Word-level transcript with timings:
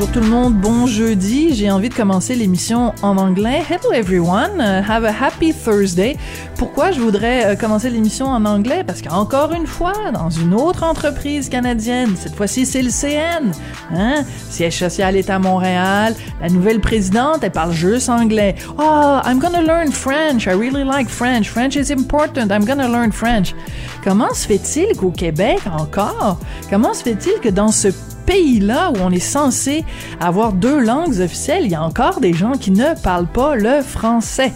Bonjour 0.00 0.14
tout 0.14 0.20
le 0.20 0.34
monde, 0.34 0.54
bon 0.54 0.86
jeudi. 0.86 1.54
J'ai 1.54 1.70
envie 1.70 1.90
de 1.90 1.94
commencer 1.94 2.34
l'émission 2.34 2.94
en 3.02 3.18
anglais. 3.18 3.62
Hello 3.68 3.92
everyone, 3.92 4.58
uh, 4.58 4.82
have 4.82 5.04
a 5.04 5.12
happy 5.12 5.52
Thursday. 5.52 6.16
Pourquoi 6.56 6.90
je 6.90 7.00
voudrais 7.00 7.44
euh, 7.44 7.54
commencer 7.54 7.90
l'émission 7.90 8.24
en 8.24 8.46
anglais? 8.46 8.82
Parce 8.82 9.02
qu'encore 9.02 9.52
une 9.52 9.66
fois, 9.66 9.92
dans 10.14 10.30
une 10.30 10.54
autre 10.54 10.84
entreprise 10.84 11.50
canadienne, 11.50 12.14
cette 12.16 12.34
fois-ci 12.34 12.64
c'est 12.64 12.80
le 12.80 12.88
CN, 12.88 13.52
hein? 13.92 14.24
siège 14.48 14.78
social 14.78 15.16
est 15.16 15.28
à 15.28 15.38
Montréal, 15.38 16.14
la 16.40 16.48
nouvelle 16.48 16.80
présidente, 16.80 17.40
elle 17.42 17.52
parle 17.52 17.72
juste 17.72 18.08
anglais. 18.08 18.54
Oh, 18.78 19.20
I'm 19.26 19.38
gonna 19.38 19.60
learn 19.60 19.92
French, 19.92 20.46
I 20.46 20.54
really 20.54 20.82
like 20.82 21.10
French, 21.10 21.50
French 21.50 21.76
is 21.76 21.92
important, 21.92 22.50
I'm 22.50 22.64
gonna 22.64 22.88
learn 22.88 23.12
French. 23.12 23.54
Comment 24.02 24.32
se 24.32 24.46
fait-il 24.46 24.96
qu'au 24.96 25.10
Québec 25.10 25.60
encore, 25.70 26.38
comment 26.70 26.94
se 26.94 27.02
fait-il 27.02 27.38
que 27.42 27.50
dans 27.50 27.70
ce 27.70 27.88
pays-là 28.30 28.92
où 28.92 28.98
on 29.00 29.10
est 29.10 29.18
censé 29.18 29.84
avoir 30.20 30.52
deux 30.52 30.78
langues 30.78 31.20
officielles, 31.20 31.64
il 31.64 31.72
y 31.72 31.74
a 31.74 31.82
encore 31.82 32.20
des 32.20 32.32
gens 32.32 32.52
qui 32.52 32.70
ne 32.70 32.94
parlent 33.02 33.26
pas 33.26 33.56
le 33.56 33.82
français. 33.82 34.52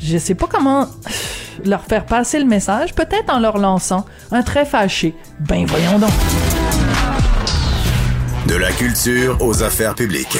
Je 0.00 0.18
sais 0.18 0.34
pas 0.34 0.48
comment 0.50 0.88
leur 1.64 1.84
faire 1.84 2.06
passer 2.06 2.40
le 2.40 2.44
message, 2.44 2.94
peut-être 2.94 3.32
en 3.32 3.38
leur 3.38 3.58
lançant 3.58 4.04
un 4.32 4.42
trait 4.42 4.64
fâché. 4.64 5.14
Ben 5.38 5.64
voyons 5.66 6.00
donc. 6.00 6.10
De 8.48 8.56
la 8.56 8.72
culture 8.72 9.36
aux 9.40 9.62
affaires 9.62 9.94
publiques. 9.94 10.38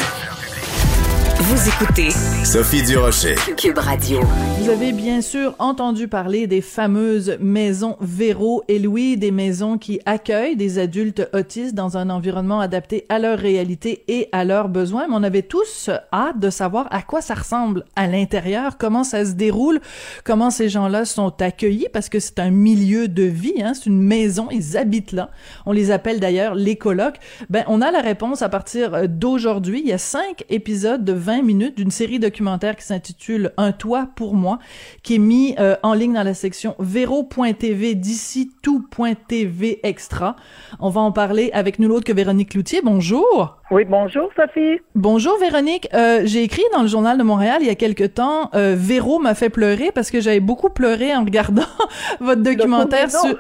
Vous 1.51 1.66
écoutez 1.66 2.10
Sophie 2.45 2.82
Durocher. 2.82 3.35
Cube 3.57 3.79
Radio. 3.79 4.21
Vous 4.59 4.68
avez 4.68 4.93
bien 4.93 5.23
sûr 5.23 5.54
entendu 5.59 6.07
parler 6.07 6.46
des 6.46 6.60
fameuses 6.60 7.38
maisons 7.41 7.96
Véro 8.02 8.65
et 8.68 8.79
Louis, 8.79 9.16
des 9.16 9.30
maisons 9.30 9.79
qui 9.79 9.99
accueillent 10.04 10.57
des 10.57 10.79
adultes 10.79 11.26
autistes 11.32 11.74
dans 11.74 11.96
un 11.96 12.10
environnement 12.10 12.60
adapté 12.60 13.07
à 13.09 13.19
leur 13.19 13.38
réalité 13.38 14.04
et 14.09 14.29
à 14.30 14.45
leurs 14.45 14.69
besoins. 14.69 15.07
Mais 15.09 15.15
on 15.16 15.23
avait 15.23 15.41
tous 15.41 15.88
hâte 16.13 16.38
de 16.38 16.51
savoir 16.51 16.87
à 16.91 17.01
quoi 17.01 17.23
ça 17.23 17.32
ressemble 17.32 17.85
à 17.96 18.07
l'intérieur, 18.07 18.76
comment 18.76 19.02
ça 19.02 19.24
se 19.24 19.32
déroule, 19.32 19.80
comment 20.24 20.51
ces 20.51 20.69
gens-là 20.69 21.07
sont 21.07 21.32
accueillis, 21.41 21.88
parce 21.95 22.10
que 22.10 22.21
c'est 22.21 22.41
un 22.41 22.51
milieu 22.51 23.09
de 23.09 23.23
vie, 23.23 23.63
hein, 23.63 23.73
c'est 23.73 23.87
une 23.87 24.02
maison, 24.02 24.49
ils 24.51 24.76
habitent 24.76 25.13
là. 25.13 25.30
On 25.65 25.73
les 25.73 25.91
appelle 25.93 26.21
d'ailleurs 26.21 26.54
les 26.54 26.76
colocs. 26.76 27.16
Ben, 27.49 27.65
on 27.69 27.80
a 27.80 27.91
la 27.91 28.02
réponse 28.02 28.43
à 28.43 28.51
partir 28.51 29.09
d'aujourd'hui. 29.09 29.80
Il 29.82 29.88
y 29.88 29.95
a 29.95 29.99
cinq 29.99 30.45
épisodes 30.51 31.02
de 31.02 31.15
20 31.15 31.38
minutes 31.43 31.77
d'une 31.77 31.91
série 31.91 32.19
documentaire 32.19 32.77
qui 32.77 32.85
s'intitule 32.85 33.53
Un 33.57 33.73
toit 33.73 34.09
pour 34.17 34.35
moi, 34.35 34.59
qui 35.03 35.17
est 35.17 35.19
mis 35.19 35.55
euh, 35.59 35.77
en 35.83 35.95
ligne 35.95 36.15
dans 36.15 36.23
la 36.23 36.35
section 36.35 36.75
vero.tv 36.79 37.95
d'ici 37.95 38.51
tout.tv 38.63 39.81
extra. 39.83 40.37
On 40.81 40.91
va 40.91 41.01
en 41.01 41.13
parler 41.13 41.51
avec 41.53 41.79
nous 41.79 41.89
l'autre 41.89 42.05
que 42.05 42.13
Véronique 42.13 42.51
Cloutier. 42.51 42.81
Bonjour. 42.83 43.59
Oui, 43.71 43.85
bonjour 43.85 44.31
Sophie. 44.37 44.81
Bonjour 44.95 45.39
Véronique. 45.39 45.89
Euh, 45.95 46.23
j'ai 46.25 46.43
écrit 46.43 46.63
dans 46.73 46.83
le 46.83 46.89
journal 46.89 47.19
de 47.19 47.23
Montréal 47.23 47.59
il 47.61 47.66
y 47.66 47.71
a 47.71 47.75
quelque 47.75 48.05
temps, 48.05 48.51
euh, 48.55 48.75
Véro 48.77 49.19
m'a 49.19 49.35
fait 49.35 49.51
pleurer 49.51 49.93
parce 49.93 50.11
que 50.11 50.21
j'avais 50.21 50.41
beaucoup 50.41 50.71
pleuré 50.71 51.15
en 51.15 51.25
regardant 51.25 51.63
votre 52.21 52.43
documentaire 52.43 53.11
sur 53.11 53.37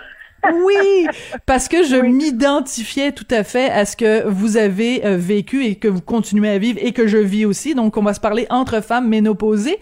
oui, 0.52 1.06
parce 1.46 1.68
que 1.68 1.82
je 1.82 1.96
m'identifiais 1.96 3.12
tout 3.12 3.26
à 3.30 3.42
fait 3.42 3.70
à 3.70 3.84
ce 3.84 3.96
que 3.96 4.26
vous 4.28 4.56
avez 4.56 5.04
euh, 5.04 5.16
vécu 5.16 5.64
et 5.64 5.74
que 5.74 5.88
vous 5.88 6.00
continuez 6.00 6.48
à 6.48 6.58
vivre 6.58 6.78
et 6.82 6.92
que 6.92 7.06
je 7.06 7.18
vis 7.18 7.44
aussi. 7.44 7.74
Donc, 7.74 7.96
on 7.96 8.02
va 8.02 8.14
se 8.14 8.20
parler 8.20 8.46
entre 8.50 8.80
femmes 8.82 9.08
ménopausées. 9.08 9.78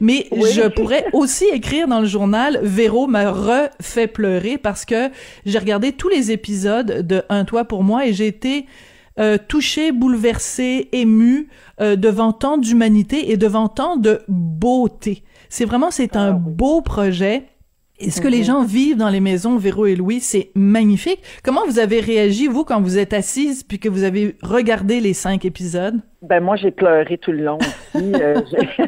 Mais 0.00 0.26
je 0.32 0.68
pourrais 0.68 1.06
aussi 1.12 1.44
écrire 1.52 1.86
dans 1.88 2.00
le 2.00 2.06
journal 2.06 2.58
Véro 2.62 3.06
m'a 3.06 3.30
refait 3.30 4.08
pleurer 4.08 4.58
parce 4.58 4.84
que 4.84 5.10
j'ai 5.46 5.58
regardé 5.58 5.92
tous 5.92 6.08
les 6.08 6.32
épisodes 6.32 7.06
de 7.06 7.22
Un 7.28 7.44
toit 7.44 7.64
pour 7.64 7.84
moi 7.84 8.06
et 8.06 8.12
j'ai 8.12 8.26
été 8.26 8.66
euh, 9.18 9.38
touchée, 9.48 9.92
bouleversée, 9.92 10.88
émue 10.92 11.48
euh, 11.80 11.96
devant 11.96 12.32
tant 12.32 12.58
d'humanité 12.58 13.30
et 13.30 13.36
devant 13.36 13.68
tant 13.68 13.96
de 13.96 14.22
beauté. 14.28 15.24
C'est 15.48 15.64
vraiment, 15.64 15.90
c'est 15.90 16.16
un 16.16 16.32
beau 16.32 16.80
projet. 16.80 17.46
Et 18.00 18.10
ce 18.10 18.22
que 18.22 18.28
les 18.28 18.44
gens 18.44 18.64
vivent 18.64 18.96
dans 18.96 19.10
les 19.10 19.20
maisons 19.20 19.58
Véro 19.58 19.84
et 19.84 19.94
Louis, 19.94 20.20
c'est 20.20 20.50
magnifique. 20.54 21.20
Comment 21.42 21.66
vous 21.66 21.78
avez 21.78 22.00
réagi, 22.00 22.46
vous, 22.46 22.64
quand 22.64 22.80
vous 22.80 22.96
êtes 22.96 23.12
assise 23.12 23.62
puis 23.62 23.78
que 23.78 23.90
vous 23.90 24.04
avez 24.04 24.36
regardé 24.42 25.00
les 25.00 25.12
cinq 25.12 25.44
épisodes? 25.44 26.00
Ben 26.22 26.40
moi, 26.40 26.56
j'ai 26.56 26.70
pleuré 26.70 27.16
tout 27.16 27.32
le 27.32 27.42
long 27.44 27.58
aussi. 27.58 28.12
euh, 28.14 28.40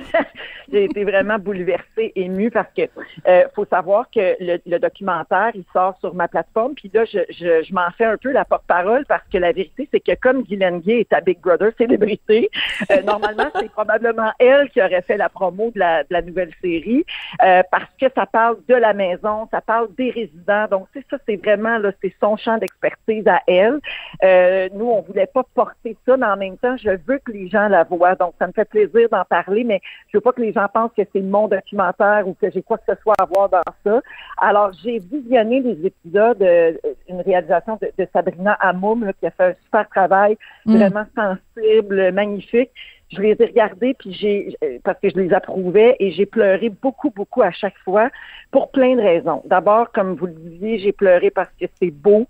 j'ai 0.72 0.84
été 0.84 1.04
vraiment 1.04 1.38
bouleversée, 1.38 2.12
émue 2.15 2.50
parce 2.50 2.69
que 2.76 2.82
euh, 3.26 3.44
faut 3.54 3.65
savoir 3.66 4.10
que 4.10 4.37
le, 4.41 4.59
le, 4.66 4.78
documentaire, 4.78 5.50
il 5.54 5.65
sort 5.72 5.97
sur 6.00 6.15
ma 6.15 6.28
plateforme. 6.28 6.75
Puis 6.75 6.91
là, 6.92 7.04
je, 7.04 7.21
je, 7.31 7.62
je 7.62 7.75
m'en 7.75 7.91
fais 7.97 8.04
un 8.04 8.16
peu 8.16 8.32
la 8.32 8.44
porte-parole 8.44 9.04
parce 9.06 9.25
que 9.32 9.38
la 9.38 9.53
vérité, 9.53 9.88
c'est 9.92 10.00
que 10.00 10.12
comme 10.21 10.42
Guylaine 10.42 10.81
Gay 10.81 11.00
est 11.00 11.12
à 11.12 11.21
Big 11.21 11.41
Brother 11.41 11.72
célébrité, 11.78 12.50
euh, 12.91 13.03
normalement, 13.03 13.50
c'est 13.59 13.71
probablement 13.71 14.31
elle 14.38 14.69
qui 14.71 14.82
aurait 14.82 15.03
fait 15.03 15.16
la 15.16 15.28
promo 15.28 15.71
de 15.75 15.78
la, 15.78 16.03
de 16.03 16.09
la 16.10 16.22
nouvelle 16.22 16.53
série 16.60 17.04
euh, 17.42 17.62
parce 17.71 17.91
que 18.00 18.06
ça 18.15 18.26
parle 18.26 18.59
de 18.69 18.75
la 18.75 18.92
maison, 18.92 19.48
ça 19.50 19.60
parle 19.60 19.88
des 19.97 20.10
résidents. 20.10 20.66
Donc, 20.71 20.87
c'est 20.92 21.04
ça, 21.10 21.16
c'est 21.26 21.37
vraiment 21.37 21.78
là, 21.78 21.92
c'est 22.03 22.15
son 22.21 22.37
champ 22.37 22.59
d'expertise 22.59 23.26
à 23.26 23.41
elle. 23.47 23.78
Euh, 24.22 24.69
nous, 24.75 24.87
on 24.87 25.00
voulait 25.03 25.26
pas 25.26 25.44
porter 25.54 25.97
ça, 26.06 26.16
mais 26.16 26.26
en 26.26 26.37
même 26.37 26.59
temps, 26.59 26.76
je 26.76 26.91
veux 27.06 27.22
que 27.25 27.33
les 27.33 27.49
gens 27.49 27.69
la 27.69 27.84
voient. 27.84 28.15
Donc, 28.15 28.34
ça 28.38 28.47
me 28.47 28.53
fait 28.53 28.69
plaisir 28.69 29.09
d'en 29.10 29.25
parler, 29.25 29.65
mais 29.65 29.81
je 30.09 30.16
veux 30.16 30.21
pas 30.21 30.33
que 30.33 30.41
les 30.41 30.53
gens 30.53 30.66
pensent 30.72 30.93
que 30.97 31.03
c'est 31.12 31.21
mon 31.21 31.49
documentaire 31.49 32.27
ou 32.27 32.34
que 32.34 32.50
j'ai 32.50 32.62
quoi 32.62 32.78
que 32.78 32.94
ce 32.94 33.00
soit 33.03 33.15
à 33.19 33.25
voir 33.25 33.49
dans 33.49 33.62
ça. 33.84 34.00
Alors, 34.38 34.72
j'ai 34.83 34.99
visionné 34.99 35.60
les 35.60 35.87
épisodes, 35.87 36.43
euh, 36.43 36.72
une 37.09 37.21
réalisation 37.21 37.78
de, 37.81 37.91
de 37.99 38.09
Sabrina 38.12 38.53
Hamoum, 38.60 39.05
là, 39.05 39.12
qui 39.12 39.27
a 39.27 39.31
fait 39.31 39.44
un 39.44 39.55
super 39.65 39.88
travail, 39.88 40.37
Mm. 40.66 40.77
vraiment 40.77 41.05
sensible, 41.15 42.12
magnifique. 42.12 42.71
Je 43.12 43.20
les 43.20 43.36
ai 43.40 43.46
regardés 43.46 43.94
puis 43.94 44.12
j'ai 44.12 44.56
parce 44.84 44.98
que 45.00 45.10
je 45.10 45.16
les 45.16 45.32
approuvais 45.32 45.96
et 46.00 46.12
j'ai 46.12 46.26
pleuré 46.26 46.70
beaucoup 46.70 47.10
beaucoup 47.10 47.42
à 47.42 47.50
chaque 47.50 47.76
fois 47.84 48.10
pour 48.50 48.70
plein 48.70 48.96
de 48.96 49.00
raisons. 49.00 49.42
D'abord, 49.44 49.92
comme 49.92 50.14
vous 50.14 50.26
le 50.26 50.32
disiez, 50.32 50.78
j'ai 50.78 50.92
pleuré 50.92 51.30
parce 51.30 51.50
que 51.60 51.66
c'est 51.80 51.90
beau, 51.90 52.26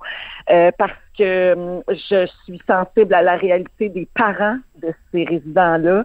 euh, 0.50 0.70
parce 0.76 0.93
que 1.19 1.54
hum, 1.54 1.82
je 1.88 2.26
suis 2.44 2.60
sensible 2.66 3.15
à 3.15 3.22
la 3.22 3.37
réalité 3.37 3.88
des 3.88 4.09
parents 4.15 4.59
de 4.81 4.93
ces 5.12 5.25
résidents-là. 5.25 6.04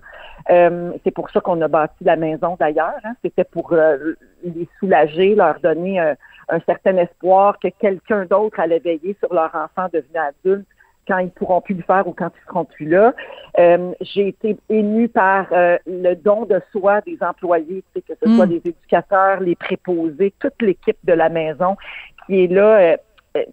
Euh, 0.50 0.92
c'est 1.04 1.12
pour 1.12 1.30
ça 1.32 1.42
qu'on 1.42 1.62
a 1.62 1.68
bâti 1.68 2.04
la 2.04 2.16
maison 2.16 2.56
d'ailleurs. 2.60 3.00
Hein. 3.04 3.14
C'était 3.24 3.44
pour 3.44 3.74
euh, 3.74 4.14
les 4.44 4.68
soulager, 4.80 5.36
leur 5.36 5.60
donner 5.60 6.00
un 6.00 6.60
certain 6.66 6.98
espoir 6.98 7.60
que 7.60 7.68
quelqu'un 7.80 8.26
d'autre 8.26 8.60
allait 8.60 8.80
veiller 8.80 9.16
sur 9.20 9.34
leur 9.34 9.54
enfant 9.56 9.88
devenu 9.92 10.18
adulte 10.18 10.68
quand 11.08 11.20
ils 11.20 11.30
pourront 11.32 11.62
plus 11.62 11.76
le 11.76 11.84
faire 11.84 12.08
ou 12.08 12.12
quand 12.14 12.30
ils 12.36 12.48
seront 12.48 12.66
plus 12.66 12.88
là. 12.88 13.14
Euh, 13.60 13.92
j'ai 14.02 14.28
été 14.30 14.58
émue 14.70 15.08
par 15.08 15.48
euh, 15.52 15.78
le 15.88 16.16
don 16.16 16.46
de 16.46 16.62
soi 16.72 17.02
des 17.02 17.18
employés, 17.22 17.84
tu 17.96 18.02
sais, 18.02 18.02
que 18.02 18.14
ce 18.22 18.30
Mm. 18.30 18.36
soit 18.36 18.46
les 18.46 18.58
éducateurs, 18.66 19.40
les 19.40 19.56
préposés, 19.56 20.34
toute 20.40 20.62
l'équipe 20.62 20.98
de 21.06 21.14
la 21.14 21.30
maison 21.30 21.78
qui 22.26 22.44
est 22.44 22.48
là. 22.48 22.78
euh, 22.80 22.98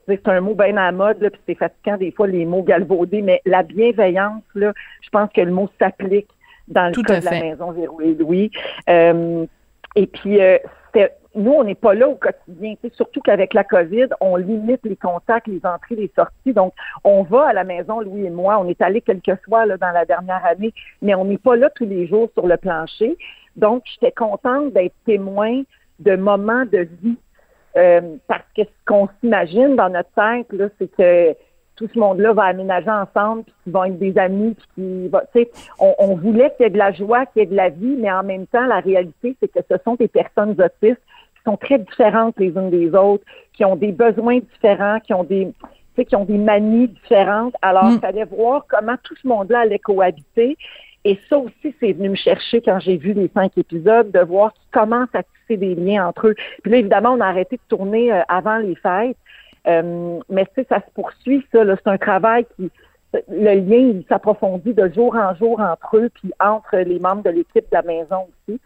c'est 0.08 0.26
un 0.28 0.40
mot 0.40 0.54
bien 0.54 0.76
à 0.78 0.86
la 0.86 0.92
mode, 0.92 1.20
là, 1.20 1.28
puis 1.30 1.40
c'est 1.46 1.54
fatigant 1.56 1.98
des 1.98 2.10
fois 2.10 2.26
les 2.26 2.46
mots 2.46 2.62
galvaudés, 2.62 3.20
mais 3.20 3.42
la 3.44 3.62
bienveillance, 3.62 4.42
là, 4.54 4.72
je 5.02 5.10
pense 5.10 5.30
que 5.30 5.42
le 5.42 5.52
mot 5.52 5.68
s'applique 5.78 6.28
dans 6.68 6.86
le 6.86 6.92
Tout 6.92 7.02
cas 7.02 7.20
de 7.20 7.24
la 7.26 7.30
maison 7.32 7.70
Véro 7.72 8.00
et 8.00 8.14
Louis. 8.14 8.50
Et 8.88 10.06
puis, 10.06 10.38
c'était- 10.86 11.12
nous, 11.34 11.52
on 11.52 11.64
n'est 11.64 11.74
pas 11.74 11.94
là 11.94 12.08
au 12.08 12.14
quotidien. 12.14 12.74
Surtout 12.92 13.20
qu'avec 13.20 13.54
la 13.54 13.64
COVID, 13.64 14.08
on 14.20 14.36
limite 14.36 14.80
les 14.84 14.96
contacts, 14.96 15.46
les 15.46 15.60
entrées, 15.64 15.96
les 15.96 16.10
sorties. 16.14 16.52
Donc, 16.52 16.72
on 17.02 17.22
va 17.22 17.48
à 17.48 17.52
la 17.52 17.64
maison, 17.64 18.00
Louis 18.00 18.26
et 18.26 18.30
moi. 18.30 18.58
On 18.58 18.68
est 18.68 18.80
allés 18.80 19.00
quelques 19.00 19.36
fois 19.44 19.66
là, 19.66 19.76
dans 19.76 19.90
la 19.90 20.04
dernière 20.04 20.44
année, 20.44 20.72
mais 21.02 21.14
on 21.14 21.24
n'est 21.24 21.38
pas 21.38 21.56
là 21.56 21.70
tous 21.74 21.86
les 21.86 22.06
jours 22.06 22.30
sur 22.34 22.46
le 22.46 22.56
plancher. 22.56 23.16
Donc, 23.56 23.82
j'étais 23.86 24.12
contente 24.12 24.72
d'être 24.72 24.94
témoin 25.04 25.62
de 25.98 26.16
moments 26.16 26.64
de 26.64 26.88
vie. 27.02 27.16
Euh, 27.76 28.16
parce 28.28 28.44
que 28.56 28.62
ce 28.62 28.84
qu'on 28.86 29.08
s'imagine 29.20 29.74
dans 29.74 29.88
notre 29.88 30.10
tête, 30.14 30.52
là, 30.52 30.68
c'est 30.78 30.88
que 30.96 31.36
tout 31.74 31.88
ce 31.92 31.98
monde-là 31.98 32.32
va 32.32 32.44
aménager 32.44 32.88
ensemble, 32.88 33.42
puis 33.42 33.54
qu'ils 33.64 33.72
vont 33.72 33.84
être 33.84 33.98
des 33.98 34.16
amis, 34.16 34.54
puis 34.54 34.68
qu'ils 34.76 35.08
va- 35.08 35.24
on, 35.80 35.92
on 35.98 36.14
voulait 36.14 36.52
qu'il 36.52 36.62
y 36.62 36.66
ait 36.68 36.70
de 36.70 36.78
la 36.78 36.92
joie, 36.92 37.26
qu'il 37.26 37.40
y 37.40 37.42
ait 37.42 37.48
de 37.48 37.56
la 37.56 37.70
vie, 37.70 37.96
mais 37.98 38.12
en 38.12 38.22
même 38.22 38.46
temps, 38.46 38.64
la 38.64 38.78
réalité, 38.78 39.36
c'est 39.40 39.48
que 39.48 39.58
ce 39.68 39.76
sont 39.84 39.96
des 39.96 40.06
personnes 40.06 40.50
autistes 40.52 41.02
sont 41.44 41.56
très 41.56 41.78
différentes 41.78 42.34
les 42.38 42.48
unes 42.48 42.70
des 42.70 42.94
autres, 42.94 43.24
qui 43.52 43.64
ont 43.64 43.76
des 43.76 43.92
besoins 43.92 44.38
différents, 44.38 44.98
qui 45.00 45.12
ont 45.14 45.24
des, 45.24 45.46
tu 45.46 45.66
sais, 45.96 46.04
qui 46.04 46.16
ont 46.16 46.24
des 46.24 46.38
manies 46.38 46.88
différentes. 46.88 47.54
Alors, 47.62 47.90
il 47.90 47.96
Mm. 47.96 48.00
fallait 48.00 48.24
voir 48.24 48.64
comment 48.68 48.96
tout 49.02 49.14
ce 49.22 49.28
monde-là 49.28 49.60
allait 49.60 49.78
cohabiter. 49.78 50.56
Et 51.04 51.18
ça 51.28 51.36
aussi, 51.38 51.74
c'est 51.80 51.92
venu 51.92 52.10
me 52.10 52.14
chercher 52.14 52.62
quand 52.62 52.80
j'ai 52.80 52.96
vu 52.96 53.12
les 53.12 53.30
cinq 53.34 53.58
épisodes, 53.58 54.10
de 54.10 54.20
voir 54.20 54.54
qu'ils 54.54 54.70
commencent 54.72 55.14
à 55.14 55.22
tisser 55.22 55.58
des 55.58 55.74
liens 55.74 56.08
entre 56.08 56.28
eux. 56.28 56.34
Puis 56.62 56.72
là, 56.72 56.78
évidemment, 56.78 57.10
on 57.10 57.20
a 57.20 57.26
arrêté 57.26 57.56
de 57.56 57.76
tourner 57.76 58.10
euh, 58.10 58.22
avant 58.28 58.56
les 58.56 58.74
fêtes. 58.76 59.18
Euh, 59.66 60.18
mais 60.30 60.46
tu 60.46 60.52
sais, 60.56 60.66
ça 60.68 60.76
se 60.80 60.90
poursuit, 60.94 61.46
ça. 61.52 61.62
C'est 61.76 61.90
un 61.90 61.98
travail 61.98 62.46
qui 62.56 62.70
le 63.28 63.54
lien 63.60 64.00
s'approfondit 64.08 64.74
de 64.74 64.90
jour 64.92 65.14
en 65.14 65.34
jour 65.36 65.60
entre 65.60 65.98
eux, 65.98 66.10
puis 66.14 66.32
entre 66.40 66.76
les 66.78 66.98
membres 66.98 67.22
de 67.22 67.30
l'équipe 67.30 67.64
de 67.70 67.76
la 67.76 67.82
maison 67.82 68.26
aussi. 68.48 68.60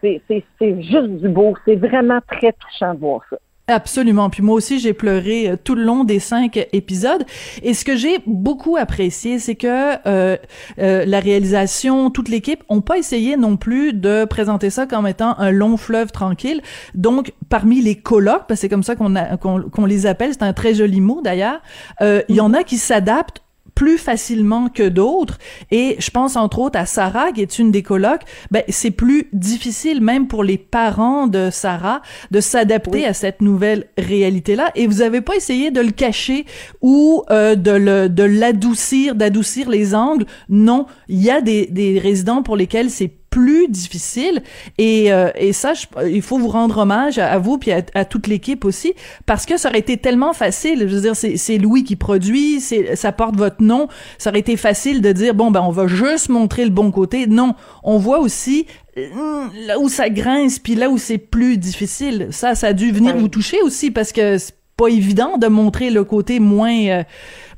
C'est 0.00 0.22
juste 0.60 1.08
du 1.20 1.28
beau. 1.28 1.54
C'est 1.64 1.76
vraiment 1.76 2.20
très 2.28 2.52
touchant 2.52 2.94
de 2.94 3.00
voir 3.00 3.20
ça. 3.30 3.36
Absolument. 3.68 4.28
Puis 4.28 4.42
moi 4.42 4.56
aussi, 4.56 4.80
j'ai 4.80 4.92
pleuré 4.92 5.50
euh, 5.50 5.56
tout 5.62 5.76
le 5.76 5.84
long 5.84 6.02
des 6.02 6.18
cinq 6.18 6.66
épisodes. 6.72 7.24
Et 7.62 7.74
ce 7.74 7.84
que 7.84 7.96
j'ai 7.96 8.18
beaucoup 8.26 8.76
apprécié, 8.76 9.38
c'est 9.38 9.54
que 9.54 9.94
euh, 10.06 10.36
euh, 10.78 11.04
la 11.06 11.20
réalisation, 11.20 12.10
toute 12.10 12.28
l'équipe, 12.28 12.64
ont 12.68 12.80
pas 12.80 12.98
essayé 12.98 13.36
non 13.36 13.56
plus 13.56 13.92
de 13.92 14.24
présenter 14.24 14.68
ça 14.68 14.86
comme 14.86 15.06
étant 15.06 15.38
un 15.38 15.52
long 15.52 15.76
fleuve 15.76 16.10
tranquille. 16.10 16.60
Donc, 16.94 17.32
parmi 17.48 17.80
les 17.80 17.94
colloques, 17.94 18.46
parce 18.48 18.58
que 18.60 18.62
c'est 18.62 18.68
comme 18.68 18.82
ça 18.82 18.96
qu'on 18.96 19.86
les 19.86 20.06
appelle, 20.06 20.32
c'est 20.32 20.42
un 20.42 20.52
très 20.52 20.74
joli 20.74 21.00
mot 21.00 21.20
d'ailleurs, 21.22 21.60
il 22.00 22.34
y 22.34 22.40
en 22.40 22.54
a 22.54 22.64
qui 22.64 22.76
s'adaptent 22.76 23.42
plus 23.74 23.98
facilement 23.98 24.68
que 24.68 24.88
d'autres. 24.88 25.38
Et 25.70 25.96
je 25.98 26.10
pense 26.10 26.36
entre 26.36 26.58
autres 26.58 26.78
à 26.78 26.86
Sarah, 26.86 27.32
qui 27.32 27.42
est 27.42 27.58
une 27.58 27.70
des 27.70 27.82
colocs. 27.82 28.22
Ben, 28.50 28.62
c'est 28.68 28.90
plus 28.90 29.28
difficile 29.32 30.00
même 30.00 30.28
pour 30.28 30.44
les 30.44 30.58
parents 30.58 31.26
de 31.26 31.50
Sarah 31.50 32.02
de 32.30 32.40
s'adapter 32.40 33.06
à 33.06 33.14
cette 33.14 33.40
nouvelle 33.40 33.86
réalité-là. 33.98 34.70
Et 34.74 34.86
vous 34.86 35.02
avez 35.02 35.20
pas 35.20 35.36
essayé 35.36 35.70
de 35.70 35.80
le 35.80 35.90
cacher 35.90 36.46
ou 36.80 37.24
euh, 37.30 37.54
de 37.54 37.70
le 37.70 38.08
de 38.08 38.22
l'adoucir, 38.22 39.14
d'adoucir 39.14 39.68
les 39.68 39.94
angles? 39.94 40.26
Non, 40.48 40.86
il 41.08 41.22
y 41.22 41.30
a 41.30 41.40
des, 41.40 41.66
des 41.66 41.98
résidents 41.98 42.42
pour 42.42 42.56
lesquels 42.56 42.90
c'est 42.90 43.21
plus 43.32 43.66
difficile. 43.66 44.42
Et, 44.76 45.12
euh, 45.12 45.30
et 45.34 45.52
ça 45.54 45.72
il 46.06 46.22
faut 46.22 46.38
vous 46.38 46.48
rendre 46.48 46.78
hommage 46.78 47.18
à, 47.18 47.38
vous 47.38 47.56
puis 47.56 47.72
à, 47.72 48.04
toute 48.04 48.26
l'équipe 48.26 48.64
aussi 48.64 48.92
parce 49.24 49.46
que 49.46 49.56
ça 49.56 49.70
aurait 49.70 49.78
été 49.78 49.96
tellement 49.96 50.34
facile. 50.34 50.86
Je 50.86 50.94
veux 50.94 51.00
dire 51.00 51.16
c'est 51.16 51.58
Louis 51.58 51.82
qui 51.82 51.96
produit 51.96 52.60
c'est 52.60 52.94
ça 52.94 53.10
porte 53.10 53.36
votre 53.36 53.62
nom. 53.62 53.88
Ça 54.18 54.30
aurait 54.30 54.40
été 54.40 54.56
facile 54.56 55.00
de 55.00 55.10
dire 55.12 55.34
bon 55.34 55.50
ben 55.50 55.62
on 55.62 55.70
va 55.70 55.86
juste 55.86 56.28
montrer 56.28 56.64
le 56.64 56.70
bon 56.70 56.92
côté. 56.92 57.26
Non 57.26 57.54
on 57.82 57.96
voit 57.96 58.20
aussi 58.20 58.66
euh, 58.98 59.46
là 59.66 59.78
où 59.80 59.88
ça 59.88 60.10
grince 60.10 60.58
puis 60.58 60.74
là 60.74 60.90
où 60.90 60.98
c'est 60.98 61.18
plus 61.18 61.56
difficile. 61.56 62.28
Ça 62.30 62.54
ça 62.54 62.68
a 62.68 62.72
dû 62.74 62.92
venir 62.92 63.16
vous 63.16 63.28
toucher 63.28 63.62
aussi 63.62 63.90
parce 63.90 64.12
que 64.12 64.36
c'est 64.36 64.56
pas 64.76 64.88
évident 64.88 65.38
de 65.38 65.46
montrer 65.46 65.88
le 65.88 66.04
côté 66.04 66.38
moins 66.38 66.86
euh, 66.88 67.02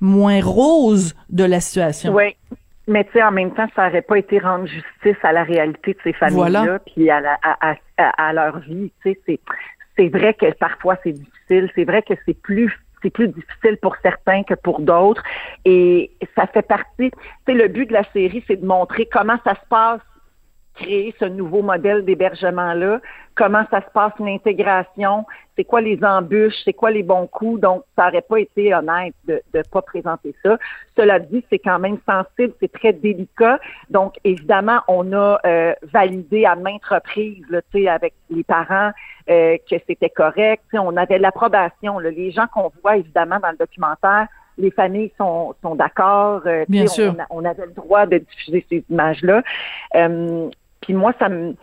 moins 0.01 0.41
rose 0.41 1.17
de 1.31 1.43
la 1.43 1.61
situation. 1.61 2.15
Oui 2.15 2.37
mais 2.87 3.05
tu 3.05 3.13
sais, 3.13 3.23
en 3.23 3.33
même 3.33 3.53
temps, 3.53 3.67
ça 3.75 3.87
n'aurait 3.87 4.03
pas 4.03 4.19
été 4.19 4.39
rendre 4.39 4.67
justice 4.67 5.17
à 5.23 5.33
la 5.33 5.43
réalité 5.43 5.95
de 5.95 5.99
ces 6.03 6.13
familles-là, 6.13 6.79
puis 6.81 7.11
à, 7.11 7.21
la, 7.21 7.39
à, 7.43 7.77
à, 7.97 8.33
leur 8.33 8.59
vie. 8.59 8.93
Tu 9.03 9.13
sais, 9.13 9.21
c'est, 9.27 9.41
c'est 9.97 10.09
vrai 10.09 10.35
que 10.35 10.53
parfois 10.55 10.97
c'est 11.03 11.13
difficile. 11.13 11.71
C'est 11.75 11.85
vrai 11.85 12.03
que 12.03 12.15
c'est 12.27 12.41
plus 12.41 12.79
c'est 13.03 13.11
plus 13.11 13.29
difficile 13.29 13.77
pour 13.83 13.97
certains 14.03 14.45
que 14.45 14.55
pour 14.55 14.81
d'autres. 14.81 15.23
Et 15.65 16.11
ça 16.35 16.47
fait 16.47 16.67
partie. 16.67 17.11
Tu 17.11 17.19
sais, 17.47 17.55
le 17.55 17.69
but 17.69 17.87
de 17.87 17.93
la 17.93 18.05
série, 18.13 18.43
c'est 18.47 18.57
de 18.57 18.67
montrer 18.67 19.07
comment 19.13 19.37
ça 19.45 19.55
se 19.55 19.67
passe 19.69 20.01
créer 20.75 21.15
ce 21.19 21.25
nouveau 21.25 21.63
modèle 21.63 22.05
d'hébergement-là, 22.05 23.01
comment 23.35 23.65
ça 23.71 23.81
se 23.81 23.91
passe 23.93 24.13
l'intégration, 24.19 25.25
c'est 25.57 25.65
quoi 25.65 25.81
les 25.81 26.03
embûches, 26.05 26.55
c'est 26.65 26.73
quoi 26.73 26.91
les 26.91 27.03
bons 27.03 27.27
coups? 27.27 27.61
Donc, 27.61 27.85
ça 27.97 28.07
n'aurait 28.07 28.23
pas 28.23 28.39
été 28.41 28.75
honnête 28.75 29.15
de 29.27 29.41
ne 29.55 29.63
pas 29.63 29.83
présenter 29.83 30.35
ça. 30.43 30.59
Cela 30.97 31.19
dit, 31.19 31.45
c'est 31.51 31.59
quand 31.59 31.79
même 31.79 31.99
sensible, 32.09 32.55
c'est 32.61 32.73
très 32.73 32.93
délicat. 32.93 33.59
Donc, 33.91 34.15
évidemment, 34.25 34.81
on 34.89 35.13
a 35.13 35.39
euh, 35.47 35.75
validé 35.93 36.45
à 36.45 36.57
maintes 36.57 36.85
reprises, 36.85 37.45
là, 37.51 37.61
avec 37.93 38.15
les 38.31 38.45
parents, 38.45 38.91
euh, 39.31 39.57
que 39.71 39.77
c'était 39.87 40.11
correct. 40.11 40.65
on 40.73 40.97
avait 40.97 41.19
l'approbation. 41.19 41.99
Les 41.99 42.31
gens 42.31 42.47
qu'on 42.53 42.71
voit, 42.83 42.97
évidemment, 42.97 43.39
dans 43.41 43.51
le 43.51 43.57
documentaire, 43.57 44.29
les 44.59 44.71
familles 44.71 45.13
sont, 45.19 45.55
sont 45.63 45.75
d'accord. 45.75 46.43
Euh, 46.47 46.65
Bien 46.69 46.87
sûr. 46.87 47.15
On, 47.31 47.45
avait 47.45 47.67
le 47.67 47.73
droit 47.73 48.07
de 48.07 48.19
diffuser 48.19 48.65
ces 48.69 48.85
images-là. 48.89 49.43
Puis 50.85 50.95
moi, 50.95 51.13
ça 51.19 51.29
me 51.29 51.55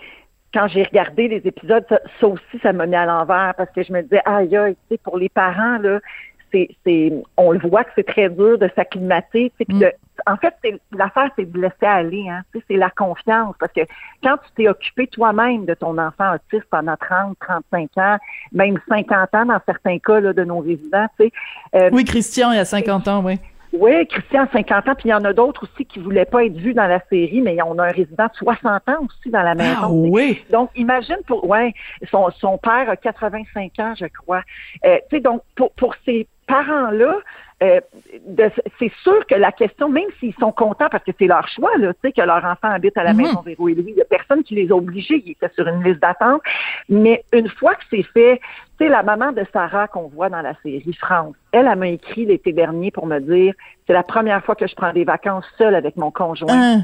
quand 0.54 0.68
j'ai 0.68 0.84
regardé 0.84 1.28
les 1.28 1.42
épisodes, 1.46 1.86
ça, 1.90 2.28
aussi, 2.28 2.60
ça 2.62 2.74
m'a 2.74 2.86
mis 2.86 2.96
à 2.96 3.06
l'envers 3.06 3.54
parce 3.56 3.72
que 3.72 3.84
je 3.84 3.94
me 3.94 4.02
disais, 4.02 4.22
aïe, 4.26 4.56
aïe, 4.56 4.76
tu 4.90 4.96
sais, 4.96 4.98
pour 5.02 5.18
les 5.18 5.30
parents, 5.30 5.78
là, 5.78 6.00
c'est, 6.52 6.70
c'est, 6.86 7.14
on 7.38 7.52
le 7.54 7.60
voit 7.60 7.86
que 7.86 7.92
c'est 7.96 8.06
très 8.06 8.30
dur 8.30 8.58
de 8.58 8.70
s'acclimater. 8.76 9.54
Tu 9.58 9.66
sais, 9.80 9.96
mm. 10.28 10.32
en 10.32 10.36
fait, 10.36 10.54
c'est, 10.62 10.78
l'affaire, 10.92 11.30
c'est 11.38 11.50
de 11.50 11.58
laisser 11.58 11.86
aller. 11.86 12.26
Hein, 12.30 12.42
tu 12.52 12.60
sais, 12.60 12.66
c'est 12.70 12.76
la 12.76 12.90
confiance 12.90 13.56
parce 13.58 13.72
que 13.72 13.82
quand 14.22 14.36
tu 14.38 14.52
t'es 14.58 14.68
occupé 14.68 15.08
toi-même 15.08 15.64
de 15.66 15.74
ton 15.74 15.98
enfant 15.98 16.36
autiste 16.36 16.68
pendant 16.70 16.98
30, 16.98 17.38
35 17.40 17.90
ans, 17.98 18.18
même 18.52 18.78
50 18.90 19.34
ans 19.34 19.46
dans 19.46 19.62
certains 19.66 20.00
cas 20.00 20.20
là, 20.20 20.34
de 20.34 20.44
nos 20.44 20.60
résidents, 20.60 21.08
tu 21.18 21.28
sais. 21.28 21.32
Euh, 21.76 21.90
oui, 21.94 22.04
Christian, 22.04 22.52
il 22.52 22.58
y 22.58 22.60
a 22.60 22.66
50 22.66 23.08
ans, 23.08 23.24
oui. 23.24 23.40
Oui, 23.74 24.06
Christian, 24.08 24.48
50 24.52 24.88
ans, 24.88 24.96
puis 24.96 25.10
il 25.10 25.12
y 25.12 25.14
en 25.14 25.24
a 25.24 25.34
d'autres 25.34 25.64
aussi 25.64 25.86
qui 25.86 26.00
voulaient 26.00 26.26
pas 26.26 26.46
être 26.46 26.58
vus 26.58 26.74
dans 26.74 26.88
la 26.88 27.00
série, 27.10 27.42
mais 27.42 27.58
on 27.66 27.78
a 27.80 27.86
un 27.86 27.92
résident 27.92 28.26
de 28.26 28.36
60 28.36 28.90
ans 28.90 29.06
aussi 29.06 29.30
dans 29.30 29.44
la 29.44 29.56
maison. 29.56 29.80
Ah, 29.84 29.90
oui. 29.92 30.44
Donc, 30.52 30.70
imagine 30.76 31.18
pour, 31.26 31.48
ouais, 31.48 31.74
son, 32.10 32.30
son 32.32 32.58
père 32.58 32.90
a 32.90 32.98
85 32.98 33.72
ans, 33.80 33.94
je 33.98 34.06
crois. 34.08 34.44
Euh, 34.86 34.98
tu 35.10 35.18
sais, 35.18 35.22
donc, 35.22 35.42
pour, 35.56 35.72
pour 35.72 35.96
ces 36.06 36.28
parents-là, 36.51 37.15
euh, 37.63 37.80
c'est 38.80 38.92
sûr 39.03 39.25
que 39.27 39.36
la 39.36 39.51
question, 39.51 39.88
même 39.88 40.09
s'ils 40.19 40.33
sont 40.36 40.51
contents 40.51 40.89
parce 40.89 41.03
que 41.03 41.12
c'est 41.18 41.27
leur 41.27 41.48
choix, 41.48 41.77
là, 41.77 41.94
tu 41.94 42.00
sais, 42.03 42.12
que 42.12 42.21
leur 42.21 42.44
enfant 42.44 42.69
habite 42.69 42.98
à 42.98 43.03
la 43.03 43.13
mhm. 43.13 43.21
maison 43.21 43.42
Véro 43.42 43.69
et 43.69 43.75
Louis, 43.75 43.92
il 43.92 43.95
n'y 43.95 44.01
a 44.01 44.06
personne 44.06 44.44
qui 44.44 44.56
les 44.56 44.71
a 44.71 44.75
obligés, 44.75 45.24
ils 45.25 45.31
étaient 45.31 45.53
sur 45.56 45.68
une 45.68 45.83
liste 45.83 46.01
d'attente. 46.01 46.42
Mais 46.89 47.24
une 47.31 47.48
fois 47.48 47.75
que 47.75 47.83
c'est 47.89 48.03
fait, 48.03 48.42
tu 48.80 48.86
sais, 48.86 48.89
la 48.89 49.03
maman 49.03 49.31
de 49.31 49.45
Sarah 49.53 49.88
qu'on 49.88 50.07
voit 50.07 50.30
dans 50.30 50.42
la 50.42 50.56
série 50.63 50.94
France, 50.94 51.36
elle, 51.51 51.68
elle 51.68 51.77
m'a 51.77 51.89
écrit 51.89 52.25
l'été 52.25 52.51
dernier 52.51 52.92
pour 52.92 53.06
me 53.06 53.19
dire, 53.19 53.53
c'est 53.88 53.94
la 53.94 54.03
première 54.03 54.44
fois 54.44 54.56
que 54.56 54.68
je 54.68 54.75
prends 54.75 54.94
des 54.94 55.06
vacances 55.06 55.45
seule 55.57 55.75
avec 55.75 55.95
mon 55.98 56.12
conjoint. 56.12 56.50
Hein. 56.50 56.81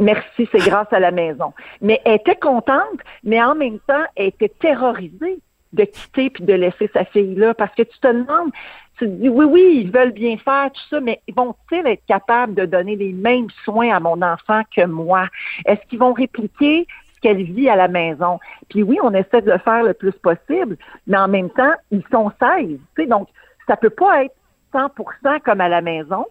merci, 0.00 0.48
c'est 0.50 0.66
grâce 0.66 0.90
à 0.90 1.00
la 1.00 1.10
maison. 1.10 1.52
Mais 1.82 2.00
elle 2.04 2.14
était 2.14 2.36
contente, 2.36 3.00
mais 3.24 3.42
en 3.42 3.54
même 3.54 3.78
temps, 3.80 4.04
elle 4.16 4.28
était 4.28 4.52
terrorisée 4.60 5.38
de 5.72 5.84
quitter 5.84 6.30
puis 6.30 6.44
de 6.44 6.52
laisser 6.52 6.90
sa 6.92 7.04
fille 7.04 7.34
là 7.34 7.54
parce 7.54 7.74
que 7.74 7.82
tu 7.82 7.98
te 7.98 8.08
demandes 8.08 8.52
tu 8.98 9.06
te 9.06 9.10
dis 9.10 9.28
oui, 9.28 9.44
oui, 9.46 9.82
ils 9.84 9.90
veulent 9.90 10.12
bien 10.12 10.36
faire 10.36 10.70
tout 10.72 10.82
ça, 10.90 11.00
mais 11.00 11.20
vont-ils 11.34 11.86
être 11.86 12.04
capables 12.06 12.54
de 12.54 12.66
donner 12.66 12.96
les 12.96 13.12
mêmes 13.12 13.48
soins 13.64 13.94
à 13.94 14.00
mon 14.00 14.20
enfant 14.22 14.62
que 14.74 14.84
moi? 14.84 15.28
Est-ce 15.64 15.80
qu'ils 15.88 15.98
vont 15.98 16.12
répliquer 16.12 16.86
ce 17.14 17.20
qu'elle 17.20 17.42
vit 17.42 17.68
à 17.68 17.76
la 17.76 17.88
maison? 17.88 18.38
Puis 18.68 18.82
oui, 18.82 18.98
on 19.02 19.14
essaie 19.14 19.42
de 19.42 19.50
le 19.50 19.58
faire 19.58 19.82
le 19.82 19.94
plus 19.94 20.12
possible, 20.12 20.76
mais 21.06 21.16
en 21.16 21.28
même 21.28 21.50
temps, 21.50 21.72
ils 21.90 22.04
sont 22.12 22.30
16. 22.40 22.68
Tu 22.68 22.78
sais, 22.96 23.06
donc, 23.06 23.28
ça 23.66 23.76
peut 23.76 23.90
pas 23.90 24.24
être 24.24 24.34
100% 24.74 25.40
comme 25.40 25.60
à 25.60 25.68
la 25.68 25.80
maison. 25.80 26.26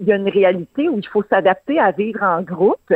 Il 0.00 0.06
y 0.06 0.12
a 0.12 0.16
une 0.16 0.28
réalité 0.28 0.88
où 0.88 0.98
il 0.98 1.06
faut 1.06 1.24
s'adapter 1.30 1.78
à 1.78 1.90
vivre 1.90 2.22
en 2.22 2.42
groupe. 2.42 2.92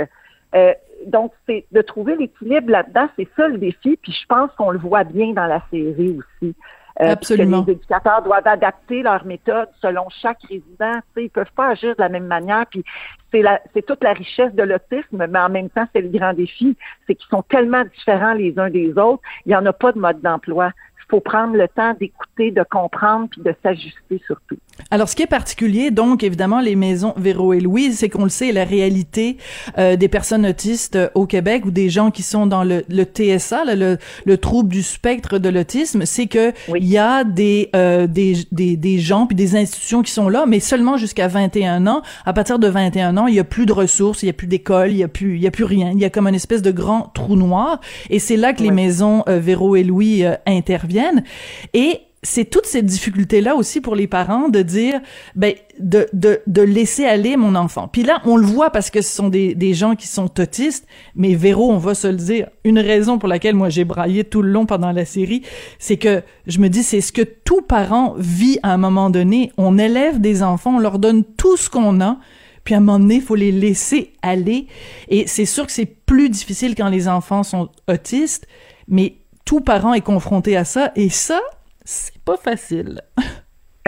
Euh, 0.54 0.72
donc, 1.06 1.32
c'est 1.46 1.64
de 1.72 1.80
trouver 1.80 2.16
l'équilibre 2.16 2.70
là-dedans, 2.70 3.08
c'est 3.16 3.28
ça 3.36 3.48
le 3.48 3.58
défi. 3.58 3.98
Puis 4.02 4.12
je 4.12 4.26
pense 4.26 4.50
qu'on 4.52 4.70
le 4.70 4.78
voit 4.78 5.04
bien 5.04 5.32
dans 5.32 5.46
la 5.46 5.62
série 5.70 6.18
aussi. 6.18 6.54
Euh, 7.00 7.12
Absolument. 7.12 7.62
Que 7.62 7.70
les 7.70 7.76
éducateurs 7.76 8.22
doivent 8.22 8.46
adapter 8.46 9.02
leur 9.02 9.24
méthode 9.24 9.68
selon 9.80 10.08
chaque 10.10 10.42
résident. 10.42 11.00
Ils 11.16 11.24
ils 11.24 11.30
peuvent 11.30 11.52
pas 11.56 11.68
agir 11.68 11.94
de 11.96 12.02
la 12.02 12.10
même 12.10 12.26
manière. 12.26 12.66
Puis 12.66 12.84
c'est 13.30 13.40
la, 13.40 13.60
c'est 13.72 13.86
toute 13.86 14.02
la 14.02 14.12
richesse 14.12 14.52
de 14.54 14.62
l'autisme, 14.62 15.26
mais 15.26 15.38
en 15.38 15.48
même 15.48 15.70
temps, 15.70 15.86
c'est 15.94 16.02
le 16.02 16.08
grand 16.08 16.34
défi. 16.34 16.76
C'est 17.06 17.14
qu'ils 17.14 17.28
sont 17.30 17.42
tellement 17.42 17.84
différents 17.84 18.34
les 18.34 18.58
uns 18.58 18.68
des 18.68 18.90
autres. 18.98 19.22
Il 19.46 19.50
n'y 19.50 19.56
en 19.56 19.64
a 19.64 19.72
pas 19.72 19.92
de 19.92 19.98
mode 19.98 20.20
d'emploi 20.20 20.72
faut 21.10 21.20
prendre 21.20 21.56
le 21.56 21.66
temps 21.68 21.94
d'écouter, 21.98 22.52
de 22.52 22.64
comprendre, 22.70 23.28
puis 23.30 23.42
de 23.42 23.54
s'ajuster 23.62 24.22
surtout. 24.26 24.56
Alors, 24.90 25.08
ce 25.08 25.16
qui 25.16 25.22
est 25.22 25.26
particulier, 25.26 25.90
donc, 25.90 26.22
évidemment, 26.22 26.60
les 26.60 26.76
maisons 26.76 27.12
Véro 27.16 27.52
et 27.52 27.60
Louise, 27.60 27.98
c'est 27.98 28.08
qu'on 28.08 28.24
le 28.24 28.30
sait, 28.30 28.52
la 28.52 28.64
réalité 28.64 29.36
euh, 29.76 29.96
des 29.96 30.08
personnes 30.08 30.46
autistes 30.46 30.96
euh, 30.96 31.08
au 31.14 31.26
Québec 31.26 31.66
ou 31.66 31.70
des 31.70 31.90
gens 31.90 32.10
qui 32.10 32.22
sont 32.22 32.46
dans 32.46 32.64
le, 32.64 32.84
le 32.88 33.04
TSA, 33.04 33.64
le, 33.74 33.98
le, 34.24 34.38
trouble 34.38 34.70
du 34.70 34.82
spectre 34.82 35.38
de 35.38 35.48
l'autisme, 35.48 36.06
c'est 36.06 36.26
que 36.26 36.52
il 36.74 36.86
y 36.86 36.96
a 36.96 37.24
des, 37.24 37.68
euh, 37.76 38.06
des, 38.06 38.36
des, 38.52 38.76
des 38.76 38.98
gens 38.98 39.26
puis 39.26 39.36
des 39.36 39.56
institutions 39.56 40.02
qui 40.02 40.12
sont 40.12 40.28
là, 40.28 40.44
mais 40.46 40.60
seulement 40.60 40.96
jusqu'à 40.96 41.28
21 41.28 41.86
ans. 41.86 42.02
À 42.24 42.32
partir 42.32 42.58
de 42.58 42.68
21 42.68 43.16
ans, 43.16 43.26
il 43.26 43.34
y 43.34 43.40
a 43.40 43.44
plus 43.44 43.66
de 43.66 43.72
ressources, 43.72 44.22
il 44.22 44.26
y 44.26 44.30
a 44.30 44.32
plus 44.32 44.46
d'école, 44.46 44.92
il 44.92 44.96
y 44.96 45.04
a 45.04 45.08
plus, 45.08 45.36
il 45.36 45.42
y 45.42 45.46
a 45.46 45.50
plus 45.50 45.64
rien. 45.64 45.90
Il 45.92 45.98
y 45.98 46.04
a 46.04 46.10
comme 46.10 46.26
une 46.26 46.34
espèce 46.34 46.62
de 46.62 46.70
grand 46.70 47.10
trou 47.14 47.36
noir. 47.36 47.80
Et 48.08 48.18
c'est 48.18 48.36
là 48.36 48.52
que 48.52 48.62
les 48.62 48.70
maisons 48.70 49.24
Véro 49.26 49.76
et 49.76 49.82
Louis 49.82 50.24
interviennent 50.46 50.99
et 51.74 52.00
c'est 52.22 52.44
toutes 52.44 52.66
ces 52.66 52.82
difficultés-là 52.82 53.56
aussi 53.56 53.80
pour 53.80 53.94
les 53.94 54.06
parents 54.06 54.50
de 54.50 54.60
dire, 54.60 55.00
ben, 55.36 55.54
de, 55.78 56.06
de, 56.12 56.42
de 56.46 56.62
laisser 56.62 57.06
aller 57.06 57.36
mon 57.36 57.54
enfant. 57.54 57.88
Puis 57.88 58.02
là, 58.02 58.20
on 58.26 58.36
le 58.36 58.44
voit 58.44 58.70
parce 58.70 58.90
que 58.90 59.00
ce 59.00 59.10
sont 59.10 59.28
des, 59.28 59.54
des 59.54 59.72
gens 59.72 59.96
qui 59.96 60.06
sont 60.06 60.38
autistes, 60.38 60.86
mais 61.14 61.34
Véro, 61.34 61.72
on 61.72 61.78
va 61.78 61.94
se 61.94 62.08
le 62.08 62.16
dire, 62.16 62.48
une 62.64 62.78
raison 62.78 63.18
pour 63.18 63.28
laquelle 63.28 63.54
moi 63.54 63.70
j'ai 63.70 63.84
braillé 63.84 64.24
tout 64.24 64.42
le 64.42 64.50
long 64.50 64.66
pendant 64.66 64.92
la 64.92 65.06
série, 65.06 65.42
c'est 65.78 65.96
que 65.96 66.22
je 66.46 66.58
me 66.58 66.68
dis, 66.68 66.82
c'est 66.82 67.00
ce 67.00 67.12
que 67.12 67.22
tout 67.22 67.62
parent 67.62 68.14
vit 68.18 68.58
à 68.62 68.74
un 68.74 68.78
moment 68.78 69.08
donné. 69.08 69.50
On 69.56 69.78
élève 69.78 70.20
des 70.20 70.42
enfants, 70.42 70.76
on 70.76 70.80
leur 70.80 70.98
donne 70.98 71.24
tout 71.24 71.56
ce 71.56 71.70
qu'on 71.70 72.02
a, 72.02 72.18
puis 72.64 72.74
à 72.74 72.78
un 72.78 72.80
moment 72.80 72.98
donné, 72.98 73.16
il 73.16 73.22
faut 73.22 73.34
les 73.34 73.52
laisser 73.52 74.12
aller. 74.20 74.66
Et 75.08 75.26
c'est 75.26 75.46
sûr 75.46 75.64
que 75.64 75.72
c'est 75.72 75.86
plus 75.86 76.28
difficile 76.28 76.74
quand 76.74 76.90
les 76.90 77.08
enfants 77.08 77.44
sont 77.44 77.70
autistes, 77.88 78.46
mais 78.88 79.19
tout 79.44 79.60
parent 79.60 79.94
est 79.94 80.00
confronté 80.00 80.56
à 80.56 80.64
ça 80.64 80.92
et 80.96 81.08
ça, 81.08 81.40
c'est 81.84 82.18
pas 82.22 82.36
facile. 82.36 83.00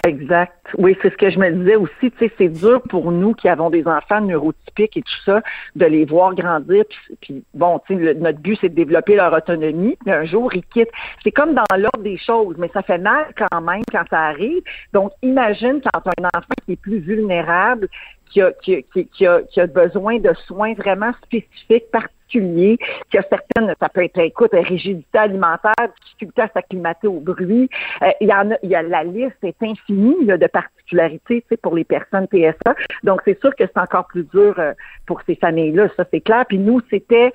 Exact. 0.05 0.67
Oui, 0.79 0.97
c'est 1.01 1.13
ce 1.13 1.17
que 1.17 1.31
je 1.31 1.39
me 1.39 1.49
disais 1.53 1.77
aussi. 1.77 2.11
Tu 2.11 2.19
sais, 2.19 2.33
c'est 2.37 2.49
dur 2.49 2.83
pour 2.89 3.13
nous 3.13 3.35
qui 3.35 3.49
avons 3.49 3.71
des 3.71 3.87
enfants 3.87 4.21
neurotypiques 4.21 4.97
et 4.97 5.03
tout 5.03 5.23
ça, 5.25 5.43
de 5.77 5.87
les 5.87 6.05
voir 6.05 6.35
grandir. 6.35 6.83
Puis, 7.21 7.45
bon, 7.55 7.81
tu 7.87 7.97
sais, 7.97 8.15
notre 8.15 8.41
but, 8.41 8.59
c'est 8.61 8.71
de 8.71 8.75
développer 8.75 9.15
leur 9.15 9.33
autonomie. 9.33 9.97
Puis 10.05 10.13
un 10.13 10.25
jour, 10.25 10.53
ils 10.55 10.65
quittent. 10.65 10.91
C'est 11.23 11.31
comme 11.31 11.55
dans 11.55 11.77
l'ordre 11.77 12.03
des 12.03 12.19
choses, 12.19 12.57
mais 12.59 12.69
ça 12.75 12.83
fait 12.83 12.99
mal 12.99 13.27
quand 13.37 13.61
même 13.61 13.83
quand 13.93 14.03
ça 14.11 14.23
arrive. 14.23 14.63
Donc, 14.93 15.13
imagine 15.23 15.81
quand 15.81 16.01
un 16.19 16.25
enfant 16.37 16.55
qui 16.67 16.73
est 16.73 16.81
plus 16.81 16.99
vulnérable, 16.99 17.89
qui 18.33 18.41
a, 18.41 18.53
qui, 18.63 18.85
qui, 18.93 19.07
qui, 19.07 19.27
a, 19.27 19.43
qui 19.43 19.61
a 19.61 19.67
besoin 19.67 20.19
de 20.19 20.33
soins 20.47 20.75
vraiment 20.75 21.13
spécifiques, 21.25 21.91
particuliers, 21.91 22.79
y 23.13 23.19
a 23.19 23.23
certaines, 23.29 23.75
ça 23.79 23.89
peut 23.89 24.05
être, 24.05 24.19
écoute, 24.19 24.51
rigidité 24.53 25.19
alimentaire, 25.19 25.75
difficulté 26.03 26.43
à 26.43 26.49
s'acclimater 26.49 27.07
au 27.07 27.21
bruit. 27.21 27.69
Euh, 28.03 28.11
il 28.21 28.29
y 28.29 28.33
en 28.33 28.53
a, 28.53 28.55
il 28.63 28.71
y 28.71 28.75
a 28.75 28.83
la 28.83 29.05
liste 29.05 29.37
est 29.43 29.63
infinie 29.63 30.27
de 30.27 30.47
particularités, 30.47 31.43
tu 31.43 31.49
sais, 31.51 31.57
pour 31.59 31.75
les 31.75 31.85
personnes 31.85 32.27
TSA. 32.27 32.75
Donc, 33.03 33.21
c'est 33.25 33.39
sûr 33.41 33.55
que 33.55 33.65
c'est 33.65 33.79
encore 33.79 34.07
plus 34.07 34.25
dur 34.25 34.55
euh, 34.59 34.73
pour 35.07 35.21
ces 35.27 35.35
familles-là, 35.37 35.89
ça 35.97 36.05
c'est 36.11 36.21
clair. 36.21 36.45
Puis 36.49 36.59
nous, 36.59 36.81
c'était 36.91 37.33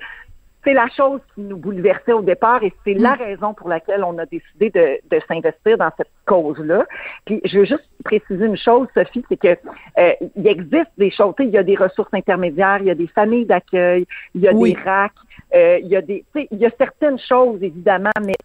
c'est 0.64 0.72
la 0.72 0.88
chose 0.88 1.20
qui 1.34 1.42
nous 1.42 1.56
bouleversait 1.56 2.12
au 2.12 2.22
départ 2.22 2.62
et 2.62 2.72
c'est 2.84 2.94
la 2.94 3.14
mm. 3.14 3.18
raison 3.18 3.54
pour 3.54 3.68
laquelle 3.68 4.04
on 4.04 4.18
a 4.18 4.26
décidé 4.26 4.70
de, 4.70 4.98
de 5.10 5.20
s'investir 5.28 5.78
dans 5.78 5.90
cette 5.96 6.10
cause-là. 6.26 6.86
Puis 7.24 7.40
je 7.44 7.60
veux 7.60 7.64
juste 7.64 7.88
préciser 8.04 8.44
une 8.44 8.56
chose, 8.56 8.88
Sophie, 8.94 9.24
c'est 9.28 9.36
que 9.36 9.56
euh, 9.98 10.12
il 10.36 10.46
existe 10.46 10.90
des 10.98 11.10
choses. 11.10 11.34
Il 11.38 11.50
y 11.50 11.58
a 11.58 11.62
des 11.62 11.76
ressources 11.76 12.12
intermédiaires, 12.12 12.78
il 12.80 12.86
y 12.86 12.90
a 12.90 12.94
des 12.94 13.06
familles 13.06 13.46
d'accueil, 13.46 14.06
il 14.34 14.42
y 14.42 14.48
a 14.48 14.52
des 14.52 14.76
RAC, 14.84 15.12
euh, 15.54 15.78
il 15.82 15.88
y 15.88 15.96
a 15.96 16.02
des, 16.02 16.24
il 16.34 16.58
y 16.58 16.66
a 16.66 16.70
certaines 16.76 17.18
choses 17.18 17.62
évidemment, 17.62 18.10
mais 18.24 18.36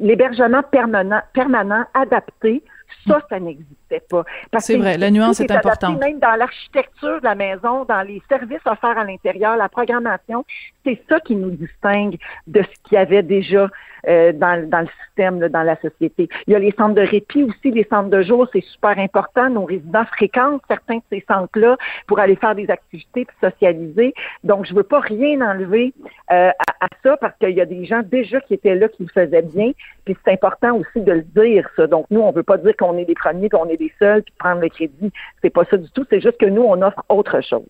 l'hébergement 0.00 0.62
permanent, 0.62 1.20
permanent 1.32 1.84
adapté 1.94 2.62
ça, 3.06 3.20
ça 3.28 3.38
pas. 4.10 4.24
C'est 4.58 4.76
vrai, 4.76 4.98
la 4.98 5.10
nuance 5.10 5.40
est, 5.40 5.50
importante. 5.50 6.00
Même 6.00 6.18
dans 6.18 6.34
l'architecture 6.36 7.20
de 7.20 7.24
la 7.24 7.34
maison, 7.34 7.84
dans 7.84 8.02
les 8.06 8.22
services 8.28 8.64
offerts 8.66 8.98
à 8.98 9.04
l'intérieur, 9.04 9.56
la 9.56 9.68
programmation, 9.68 10.44
c'est 10.84 11.00
ça 11.08 11.20
qui 11.20 11.36
nous 11.36 11.50
distingue 11.50 12.16
de 12.46 12.62
ce 12.62 12.88
qu'il 12.88 12.94
y 12.94 12.96
avait 12.96 13.22
déjà 13.22 13.68
euh, 14.06 14.32
dans, 14.32 14.68
dans, 14.68 14.80
le 14.80 14.88
système, 15.04 15.40
dans 15.48 15.62
la 15.64 15.76
société. 15.80 16.28
Il 16.46 16.52
y 16.52 16.56
a 16.56 16.58
les 16.58 16.72
centres 16.78 16.94
de 16.94 17.00
répit 17.00 17.42
aussi, 17.42 17.72
les 17.72 17.86
centres 17.90 18.10
de 18.10 18.22
jour, 18.22 18.46
c'est 18.52 18.62
super 18.62 18.96
important. 18.98 19.50
Nos 19.50 19.64
résidents 19.64 20.04
fréquentent 20.04 20.62
certains 20.68 20.98
de 20.98 21.02
ces 21.10 21.24
centres-là 21.26 21.76
pour 22.06 22.20
aller 22.20 22.36
faire 22.36 22.54
des 22.54 22.70
activités 22.70 23.24
puis 23.24 23.36
socialiser. 23.40 24.14
Donc, 24.44 24.66
je 24.66 24.74
veux 24.74 24.84
pas 24.84 25.00
rien 25.00 25.40
enlever 25.40 25.92
euh, 26.30 26.50
à, 26.50 26.84
à, 26.84 26.88
ça 27.02 27.16
parce 27.16 27.36
qu'il 27.38 27.50
y 27.50 27.60
a 27.60 27.66
des 27.66 27.86
gens 27.86 28.02
déjà 28.04 28.40
qui 28.40 28.54
étaient 28.54 28.76
là 28.76 28.88
qui 28.88 29.02
le 29.02 29.08
faisaient 29.08 29.42
bien. 29.42 29.72
Puis 30.04 30.16
c'est 30.24 30.32
important 30.32 30.76
aussi 30.76 31.00
de 31.00 31.12
le 31.12 31.22
dire, 31.22 31.68
ça. 31.76 31.88
Donc, 31.88 32.06
nous, 32.10 32.20
on 32.20 32.30
veut 32.30 32.44
pas 32.44 32.56
dire 32.56 32.76
qu'on 32.76 32.96
est 32.98 33.04
les 33.04 33.14
premiers, 33.14 33.48
qu'on 33.48 33.68
est 33.68 33.76
les 33.78 33.92
seuls, 33.98 34.22
puis 34.22 34.34
prendre 34.38 34.60
le 34.60 34.68
crédit. 34.68 35.12
C'est 35.42 35.50
pas 35.50 35.64
ça 35.64 35.76
du 35.76 35.90
tout. 35.90 36.04
C'est 36.10 36.20
juste 36.20 36.38
que 36.38 36.46
nous, 36.46 36.62
on 36.62 36.82
offre 36.82 37.02
autre 37.08 37.40
chose. 37.42 37.68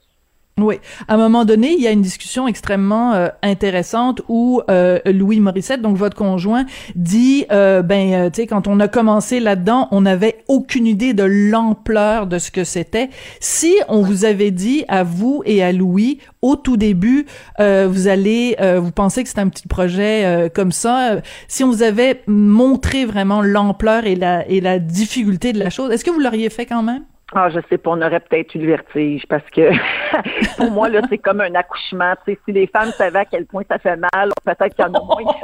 Oui. 0.58 0.80
À 1.06 1.14
un 1.14 1.16
moment 1.16 1.44
donné, 1.44 1.72
il 1.72 1.80
y 1.80 1.86
a 1.86 1.92
une 1.92 2.02
discussion 2.02 2.48
extrêmement 2.48 3.14
euh, 3.14 3.28
intéressante 3.42 4.22
où 4.28 4.60
euh, 4.68 4.98
Louis 5.06 5.38
Morissette, 5.38 5.82
donc 5.82 5.96
votre 5.96 6.16
conjoint, 6.16 6.66
dit 6.96 7.46
euh, 7.52 7.82
ben 7.82 8.12
euh, 8.12 8.30
tu 8.30 8.42
sais 8.42 8.46
quand 8.48 8.66
on 8.66 8.80
a 8.80 8.88
commencé 8.88 9.38
là-dedans, 9.38 9.88
on 9.92 10.00
n'avait 10.00 10.44
aucune 10.48 10.86
idée 10.86 11.14
de 11.14 11.22
l'ampleur 11.22 12.26
de 12.26 12.38
ce 12.38 12.50
que 12.50 12.64
c'était. 12.64 13.08
Si 13.40 13.74
on 13.88 14.02
vous 14.02 14.24
avait 14.24 14.50
dit 14.50 14.84
à 14.88 15.04
vous 15.04 15.42
et 15.46 15.62
à 15.62 15.72
Louis 15.72 16.18
au 16.42 16.56
tout 16.56 16.76
début, 16.76 17.26
vous 17.58 18.08
allez 18.08 18.56
vous 18.78 18.92
pensez 18.92 19.22
que 19.22 19.28
c'est 19.28 19.38
un 19.38 19.48
petit 19.48 19.66
projet 19.66 20.50
comme 20.54 20.72
ça, 20.72 21.16
si 21.48 21.64
on 21.64 21.68
vous 21.68 21.82
avait 21.82 22.22
montré 22.26 23.04
vraiment 23.04 23.42
l'ampleur 23.42 24.06
et 24.06 24.14
la 24.14 24.48
et 24.48 24.60
la 24.60 24.78
difficulté 24.78 25.52
de 25.52 25.58
la 25.58 25.70
chose, 25.70 25.90
est-ce 25.90 26.04
que 26.04 26.10
vous 26.10 26.20
l'auriez 26.20 26.50
fait 26.50 26.66
quand 26.66 26.82
même? 26.82 27.02
Ah, 27.34 27.50
je 27.50 27.60
sais 27.68 27.76
pas, 27.76 27.90
on 27.90 28.00
aurait 28.00 28.20
peut-être 28.20 28.54
eu 28.54 28.58
le 28.58 28.68
vertige 28.68 29.26
parce 29.28 29.44
que 29.50 29.70
pour 30.56 30.70
moi, 30.70 30.88
là, 30.88 31.02
c'est 31.10 31.18
comme 31.18 31.42
un 31.42 31.54
accouchement. 31.54 32.14
Si 32.24 32.38
les 32.48 32.66
femmes 32.66 32.90
savaient 32.92 33.18
à 33.18 33.24
quel 33.26 33.44
point 33.44 33.62
ça 33.68 33.78
fait 33.78 33.96
mal, 33.96 34.30
peut-être 34.44 34.74
qu'il 34.74 34.84
y 34.84 34.88
en 34.88 34.94
a 34.94 35.00
moins. 35.00 35.34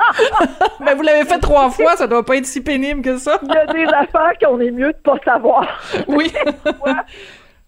Mais 0.80 0.94
vous 0.94 1.02
l'avez 1.02 1.24
fait 1.24 1.40
trois 1.40 1.70
fois, 1.70 1.96
ça 1.96 2.06
doit 2.06 2.24
pas 2.24 2.36
être 2.36 2.46
si 2.46 2.62
pénible 2.62 3.02
que 3.02 3.18
ça. 3.18 3.40
Il 3.42 3.52
y 3.52 3.56
a 3.56 3.66
des 3.66 3.86
affaires 3.86 4.38
qu'on 4.40 4.60
est 4.60 4.70
mieux 4.70 4.92
de 4.92 4.98
pas 4.98 5.18
savoir. 5.24 5.66
Oui. 6.06 6.32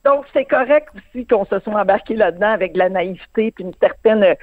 Donc, 0.05 0.25
c'est 0.33 0.45
correct 0.45 0.89
aussi 0.95 1.27
qu'on 1.27 1.45
se 1.45 1.59
soit 1.59 1.75
embarqué 1.75 2.15
là-dedans 2.15 2.53
avec 2.53 2.75
de 2.75 2.79
la 2.79 2.89
naïveté 2.89 3.51
puis 3.51 3.65
une 3.65 3.75
certaine. 3.81 4.37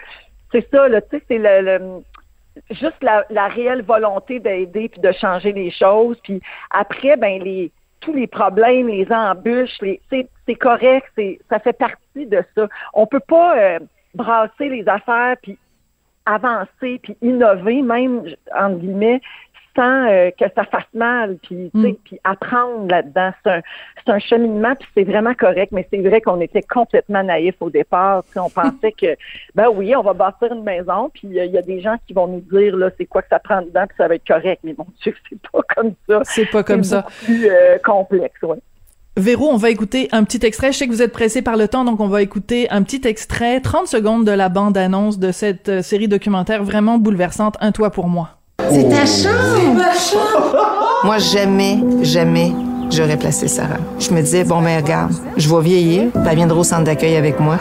C'est 0.51 0.67
ça, 0.69 0.88
là, 0.89 1.01
tu 1.01 1.17
sais, 1.17 1.24
c'est 1.27 1.38
le, 1.38 2.01
juste 2.72 3.01
la, 3.01 3.25
la 3.29 3.48
réelle 3.48 3.81
volonté 3.81 4.39
d'aider 4.39 4.89
puis 4.89 5.00
de 5.00 5.12
changer 5.13 5.53
les 5.53 5.72
choses. 5.72 6.17
Puis 6.24 6.41
après, 6.72 7.15
ben 7.15 7.41
les 7.41 7.72
tous 8.06 8.14
les 8.14 8.28
problèmes, 8.28 8.88
les 8.88 9.12
embûches, 9.12 9.78
c'est 10.10 10.56
correct, 10.56 11.08
ça 11.50 11.60
fait 11.60 11.74
partie 11.74 12.26
de 12.28 12.44
ça. 12.56 12.68
On 12.94 13.08
peut 13.08 13.20
pas 13.20 13.58
euh, 13.58 13.80
brasser 14.14 14.70
les 14.70 14.88
affaires 14.88 15.36
puis 15.42 15.58
avancer 16.26 17.00
puis 17.04 17.18
innover 17.22 17.82
même 17.82 18.24
entre 18.58 18.78
guillemets 18.78 19.22
sans 19.75 20.08
euh, 20.08 20.29
que 20.32 20.46
ça 20.55 20.63
fasse 20.65 20.84
mal, 20.94 21.38
puis, 21.44 21.70
mm. 21.74 21.94
puis 22.03 22.20
apprendre 22.24 22.88
là-dedans. 22.89 23.32
C'est 23.44 23.51
un, 23.51 23.62
un, 24.15 24.20
cheminement, 24.20 24.74
puis 24.75 24.88
c'est 24.96 25.03
vraiment 25.03 25.34
correct, 25.34 25.72
mais 25.72 25.88
c'est 25.91 26.01
vrai 26.01 26.22
qu'on 26.22 26.39
était 26.41 26.62
complètement 26.62 27.24
naïfs 27.24 27.55
au 27.60 27.70
départ. 27.70 28.24
on 28.36 28.50
pensait 28.50 28.91
que, 28.91 29.15
ben 29.55 29.70
oui, 29.74 29.96
on 29.96 30.01
va 30.01 30.13
bâtir 30.13 30.51
une 30.51 30.63
maison, 30.63 31.10
puis 31.13 31.27
il 31.27 31.34
y 31.34 31.58
a 31.58 31.62
des 31.62 31.82
gens 31.82 31.96
qui 32.08 32.13
vont 32.13 32.27
nous 32.27 32.41
dire, 32.41 32.75
là, 32.75 32.89
c'est 32.98 33.05
quoi 33.05 33.22
que 33.22 33.29
ça 33.29 33.39
prend 33.39 33.62
dedans, 33.62 33.86
puis 33.88 33.98
ça 33.98 34.08
va 34.08 34.15
être 34.15 34.27
correct. 34.27 34.62
Mais 34.63 34.75
mon 34.77 34.88
Dieu, 35.01 35.13
c'est 35.29 35.39
pas 35.51 35.62
comme 35.75 35.94
ça. 36.08 36.22
C'est 36.24 36.50
pas 36.50 36.63
comme 36.63 36.84
ça. 36.84 37.05
plus 37.24 37.48
euh, 37.50 37.77
complexe, 37.84 38.41
ouais. 38.44 38.60
Véro, 39.17 39.48
on 39.48 39.55
va 39.55 39.70
écouter 39.70 40.10
un 40.12 40.25
petit 40.25 40.46
extrait. 40.46 40.74
Je 40.74 40.77
sais 40.77 40.88
que 40.88 40.91
vous 40.91 41.01
êtes 41.01 41.13
pressé 41.13 41.41
par 41.41 41.55
le 41.55 41.70
temps, 41.70 41.86
donc 41.86 42.01
on 42.01 42.10
va 42.10 42.22
écouter 42.22 42.70
un 42.70 42.84
petit 42.84 43.08
extrait, 43.08 43.62
30 43.62 43.88
secondes 43.88 44.25
de 44.25 44.32
la 44.32 44.50
bande-annonce 44.50 45.20
de 45.20 45.32
cette 45.32 45.70
euh, 45.70 45.82
série 45.82 46.10
documentaire 46.10 46.65
vraiment 46.65 46.98
bouleversante, 46.98 47.55
Un 47.62 47.72
toit 47.72 47.91
pour 47.91 48.08
moi. 48.08 48.32
C'est 48.72 48.89
ta 48.89 49.05
chambre! 49.05 49.81
Moi, 51.03 51.17
jamais, 51.19 51.79
jamais, 52.01 52.53
j'aurais 52.89 53.17
placé 53.17 53.48
Sarah. 53.48 53.77
Je 54.00 54.12
me 54.12 54.22
disais, 54.22 54.43
bon, 54.43 54.62
mais 54.62 54.77
regarde, 54.77 55.13
je 55.38 55.50
vais 55.53 55.62
vieillir, 55.62 56.12
puis 56.12 56.24
elle 56.29 56.36
viendra 56.36 56.57
au 56.57 56.63
centre 56.63 56.84
d'accueil 56.84 57.15
avec 57.15 57.39
moi. 57.39 57.57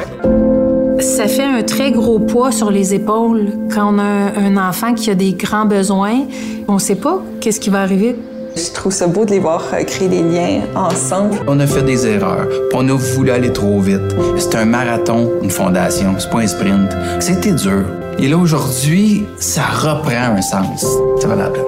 Ça 1.00 1.26
fait 1.26 1.44
un 1.44 1.62
très 1.62 1.90
gros 1.90 2.18
poids 2.18 2.52
sur 2.52 2.70
les 2.70 2.94
épaules 2.94 3.48
quand 3.74 3.94
on 3.94 3.98
a 3.98 4.38
un 4.38 4.56
enfant 4.56 4.94
qui 4.94 5.10
a 5.10 5.14
des 5.14 5.32
grands 5.32 5.66
besoins. 5.66 6.22
On 6.68 6.74
ne 6.74 6.78
sait 6.78 6.94
pas 6.94 7.20
qu'est-ce 7.40 7.60
qui 7.60 7.68
va 7.68 7.82
arriver. 7.82 8.16
Je 8.56 8.70
trouve 8.72 8.92
ça 8.92 9.08
beau 9.08 9.24
de 9.24 9.32
les 9.32 9.40
voir 9.40 9.62
créer 9.86 10.08
des 10.08 10.22
liens 10.22 10.60
ensemble. 10.76 11.40
On 11.48 11.58
a 11.58 11.66
fait 11.66 11.82
des 11.82 12.06
erreurs. 12.06 12.46
On 12.72 12.88
a 12.88 12.94
voulu 12.94 13.30
aller 13.30 13.52
trop 13.52 13.80
vite. 13.80 14.14
C'est 14.38 14.54
un 14.54 14.64
marathon, 14.64 15.28
une 15.42 15.50
fondation. 15.50 16.14
C'est 16.18 16.30
pas 16.30 16.38
un 16.38 16.46
sprint. 16.46 16.90
C'était 17.18 17.52
dur. 17.52 17.84
Et 18.18 18.28
là, 18.28 18.38
aujourd'hui, 18.38 19.22
ça 19.38 19.64
reprend 19.64 20.36
un 20.36 20.42
sens. 20.42 20.86
Ça 21.20 21.28
va 21.28 21.34
la 21.34 21.50
peine. 21.50 21.64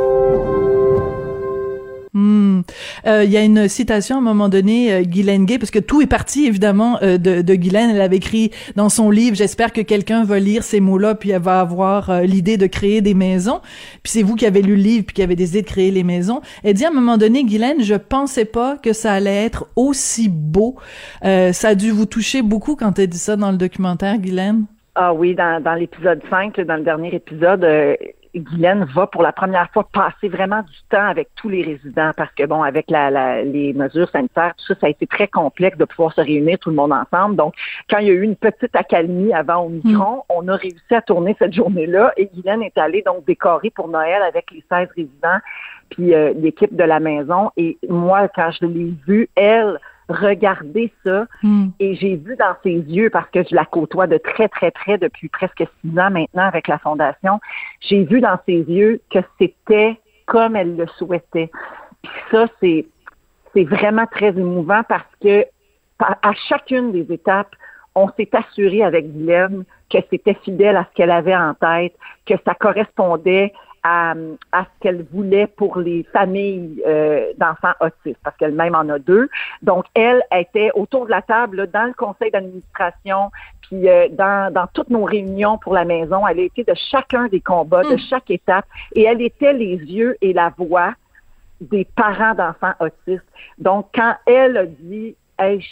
Hmm. 2.12 2.62
Euh, 3.06 3.24
il 3.24 3.30
y 3.30 3.36
a 3.36 3.42
une 3.42 3.68
citation 3.68 4.16
à 4.16 4.18
un 4.20 4.22
moment 4.22 4.48
donné, 4.48 4.90
euh, 4.90 5.02
Guylaine 5.02 5.44
Gay, 5.44 5.58
parce 5.58 5.70
que 5.70 5.78
tout 5.78 6.00
est 6.00 6.06
parti 6.06 6.46
évidemment 6.46 6.98
euh, 7.02 7.18
de, 7.18 7.42
de 7.42 7.54
Guylaine. 7.54 7.90
Elle 7.90 8.00
avait 8.00 8.16
écrit 8.16 8.52
dans 8.74 8.88
son 8.88 9.10
livre, 9.10 9.36
j'espère 9.36 9.72
que 9.72 9.82
quelqu'un 9.82 10.24
va 10.24 10.38
lire 10.38 10.62
ces 10.62 10.80
mots-là, 10.80 11.14
puis 11.14 11.30
elle 11.30 11.42
va 11.42 11.60
avoir 11.60 12.08
euh, 12.08 12.22
l'idée 12.22 12.56
de 12.56 12.66
créer 12.66 13.02
des 13.02 13.12
maisons. 13.12 13.60
Puis 14.02 14.12
c'est 14.12 14.22
vous 14.22 14.34
qui 14.34 14.46
avez 14.46 14.62
lu 14.62 14.76
le 14.76 14.82
livre, 14.82 15.04
puis 15.04 15.14
qui 15.14 15.22
avez 15.22 15.36
décidé 15.36 15.60
de 15.60 15.66
créer 15.66 15.90
les 15.90 16.04
maisons. 16.04 16.40
Elle 16.64 16.74
dit 16.74 16.86
à 16.86 16.88
un 16.88 16.94
moment 16.94 17.18
donné, 17.18 17.44
Guylaine, 17.44 17.82
je 17.82 17.96
pensais 17.96 18.46
pas 18.46 18.78
que 18.78 18.94
ça 18.94 19.12
allait 19.12 19.44
être 19.44 19.66
aussi 19.76 20.28
beau. 20.30 20.76
ça 21.22 21.68
a 21.68 21.74
dû 21.74 21.90
vous 21.90 22.06
toucher 22.06 22.40
beaucoup 22.40 22.76
quand 22.76 22.98
elle 22.98 23.08
dit 23.08 23.18
ça 23.18 23.36
dans 23.36 23.50
le 23.50 23.58
documentaire, 23.58 24.16
Guylaine? 24.16 24.64
Ah 24.98 25.12
oui, 25.12 25.34
dans, 25.34 25.62
dans 25.62 25.74
l'épisode 25.74 26.22
5, 26.30 26.58
dans 26.62 26.76
le 26.76 26.82
dernier 26.82 27.14
épisode, 27.14 27.62
euh, 27.64 27.94
Guylaine 28.34 28.84
va 28.94 29.06
pour 29.06 29.22
la 29.22 29.30
première 29.30 29.70
fois 29.70 29.86
passer 29.92 30.30
vraiment 30.30 30.62
du 30.62 30.78
temps 30.88 31.06
avec 31.06 31.28
tous 31.36 31.50
les 31.50 31.62
résidents 31.62 32.12
parce 32.16 32.32
que, 32.32 32.46
bon, 32.46 32.62
avec 32.62 32.90
la, 32.90 33.42
les 33.42 33.74
mesures 33.74 34.08
sanitaires, 34.08 34.54
tout 34.56 34.64
ça, 34.64 34.80
ça 34.80 34.86
a 34.86 34.88
été 34.88 35.06
très 35.06 35.28
complexe 35.28 35.76
de 35.76 35.84
pouvoir 35.84 36.14
se 36.14 36.22
réunir 36.22 36.58
tout 36.58 36.70
le 36.70 36.76
monde 36.76 36.94
ensemble. 36.94 37.36
Donc, 37.36 37.54
quand 37.90 37.98
il 37.98 38.06
y 38.06 38.10
a 38.10 38.14
eu 38.14 38.22
une 38.22 38.36
petite 38.36 38.74
accalmie 38.74 39.34
avant 39.34 39.64
au 39.64 39.68
micron, 39.68 40.16
mm. 40.16 40.22
on 40.30 40.48
a 40.48 40.56
réussi 40.56 40.94
à 40.94 41.02
tourner 41.02 41.36
cette 41.38 41.52
journée-là 41.52 42.14
et 42.16 42.30
Guylaine 42.32 42.62
est 42.62 42.78
allée 42.78 43.02
donc 43.02 43.26
décorer 43.26 43.68
pour 43.68 43.88
Noël 43.88 44.22
avec 44.22 44.50
les 44.50 44.64
16 44.70 44.88
résidents 44.96 45.40
puis 45.90 46.14
euh, 46.14 46.32
l'équipe 46.34 46.74
de 46.74 46.84
la 46.84 47.00
maison. 47.00 47.50
Et 47.58 47.76
moi, 47.86 48.28
quand 48.28 48.50
je 48.50 48.64
l'ai 48.64 48.94
vue, 49.06 49.28
elle 49.36 49.78
regarder 50.08 50.92
ça 51.04 51.26
hmm. 51.42 51.68
et 51.80 51.94
j'ai 51.96 52.16
vu 52.16 52.36
dans 52.36 52.54
ses 52.62 52.74
yeux, 52.74 53.10
parce 53.10 53.28
que 53.30 53.42
je 53.42 53.54
la 53.54 53.64
côtoie 53.64 54.06
de 54.06 54.18
très, 54.18 54.48
très 54.48 54.70
près 54.70 54.98
depuis 54.98 55.28
presque 55.28 55.64
six 55.80 55.98
ans 55.98 56.10
maintenant 56.10 56.46
avec 56.46 56.68
la 56.68 56.78
Fondation, 56.78 57.40
j'ai 57.80 58.04
vu 58.04 58.20
dans 58.20 58.38
ses 58.46 58.60
yeux 58.60 59.00
que 59.10 59.18
c'était 59.38 59.98
comme 60.26 60.56
elle 60.56 60.76
le 60.76 60.86
souhaitait. 60.98 61.50
Puis 62.02 62.12
ça, 62.30 62.46
c'est, 62.60 62.86
c'est 63.52 63.64
vraiment 63.64 64.06
très 64.06 64.28
émouvant 64.28 64.82
parce 64.88 65.10
que 65.22 65.44
à 65.98 66.32
chacune 66.48 66.92
des 66.92 67.12
étapes, 67.12 67.54
on 67.94 68.08
s'est 68.16 68.28
assuré 68.32 68.82
avec 68.82 69.10
Guylaine 69.10 69.64
que 69.90 69.98
c'était 70.10 70.34
fidèle 70.44 70.76
à 70.76 70.84
ce 70.84 70.94
qu'elle 70.94 71.10
avait 71.10 71.34
en 71.34 71.54
tête, 71.54 71.94
que 72.26 72.34
ça 72.44 72.54
correspondait 72.54 73.52
à, 73.88 74.14
à 74.50 74.64
ce 74.64 74.68
qu'elle 74.80 75.06
voulait 75.12 75.46
pour 75.46 75.78
les 75.78 76.02
familles 76.12 76.82
euh, 76.84 77.32
d'enfants 77.38 77.74
autistes, 77.80 78.18
parce 78.24 78.36
qu'elle-même 78.36 78.74
en 78.74 78.88
a 78.88 78.98
deux. 78.98 79.28
Donc, 79.62 79.84
elle 79.94 80.22
était 80.32 80.72
autour 80.74 81.06
de 81.06 81.12
la 81.12 81.22
table 81.22 81.70
dans 81.72 81.84
le 81.84 81.92
conseil 81.92 82.32
d'administration, 82.32 83.30
puis 83.62 83.88
euh, 83.88 84.08
dans, 84.10 84.52
dans 84.52 84.66
toutes 84.74 84.90
nos 84.90 85.04
réunions 85.04 85.56
pour 85.58 85.72
la 85.72 85.84
maison. 85.84 86.26
Elle 86.26 86.40
a 86.40 86.42
été 86.42 86.64
de 86.64 86.74
chacun 86.90 87.28
des 87.28 87.40
combats, 87.40 87.84
de 87.84 87.96
chaque 88.10 88.28
étape, 88.28 88.64
et 88.96 89.04
elle 89.04 89.22
était 89.22 89.52
les 89.52 89.76
yeux 89.76 90.16
et 90.20 90.32
la 90.32 90.52
voix 90.58 90.92
des 91.60 91.84
parents 91.84 92.34
d'enfants 92.34 92.74
autistes. 92.80 93.30
Donc, 93.58 93.86
quand 93.94 94.14
elle 94.26 94.56
a 94.56 94.66
dit, 94.66 95.14
hey, 95.38 95.64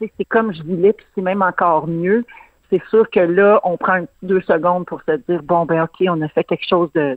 c'est 0.00 0.24
comme 0.24 0.52
je 0.52 0.64
voulais, 0.64 0.94
puis 0.94 1.06
c'est 1.14 1.22
même 1.22 1.42
encore 1.42 1.86
mieux, 1.86 2.24
c'est 2.70 2.82
sûr 2.88 3.08
que 3.08 3.20
là, 3.20 3.60
on 3.62 3.76
prend 3.76 3.98
un 4.02 4.06
deux 4.22 4.40
secondes 4.40 4.84
pour 4.86 5.00
se 5.02 5.12
dire, 5.28 5.42
bon, 5.44 5.64
ben 5.64 5.84
ok, 5.84 6.06
on 6.08 6.20
a 6.22 6.28
fait 6.28 6.42
quelque 6.42 6.66
chose 6.66 6.90
de, 6.94 7.16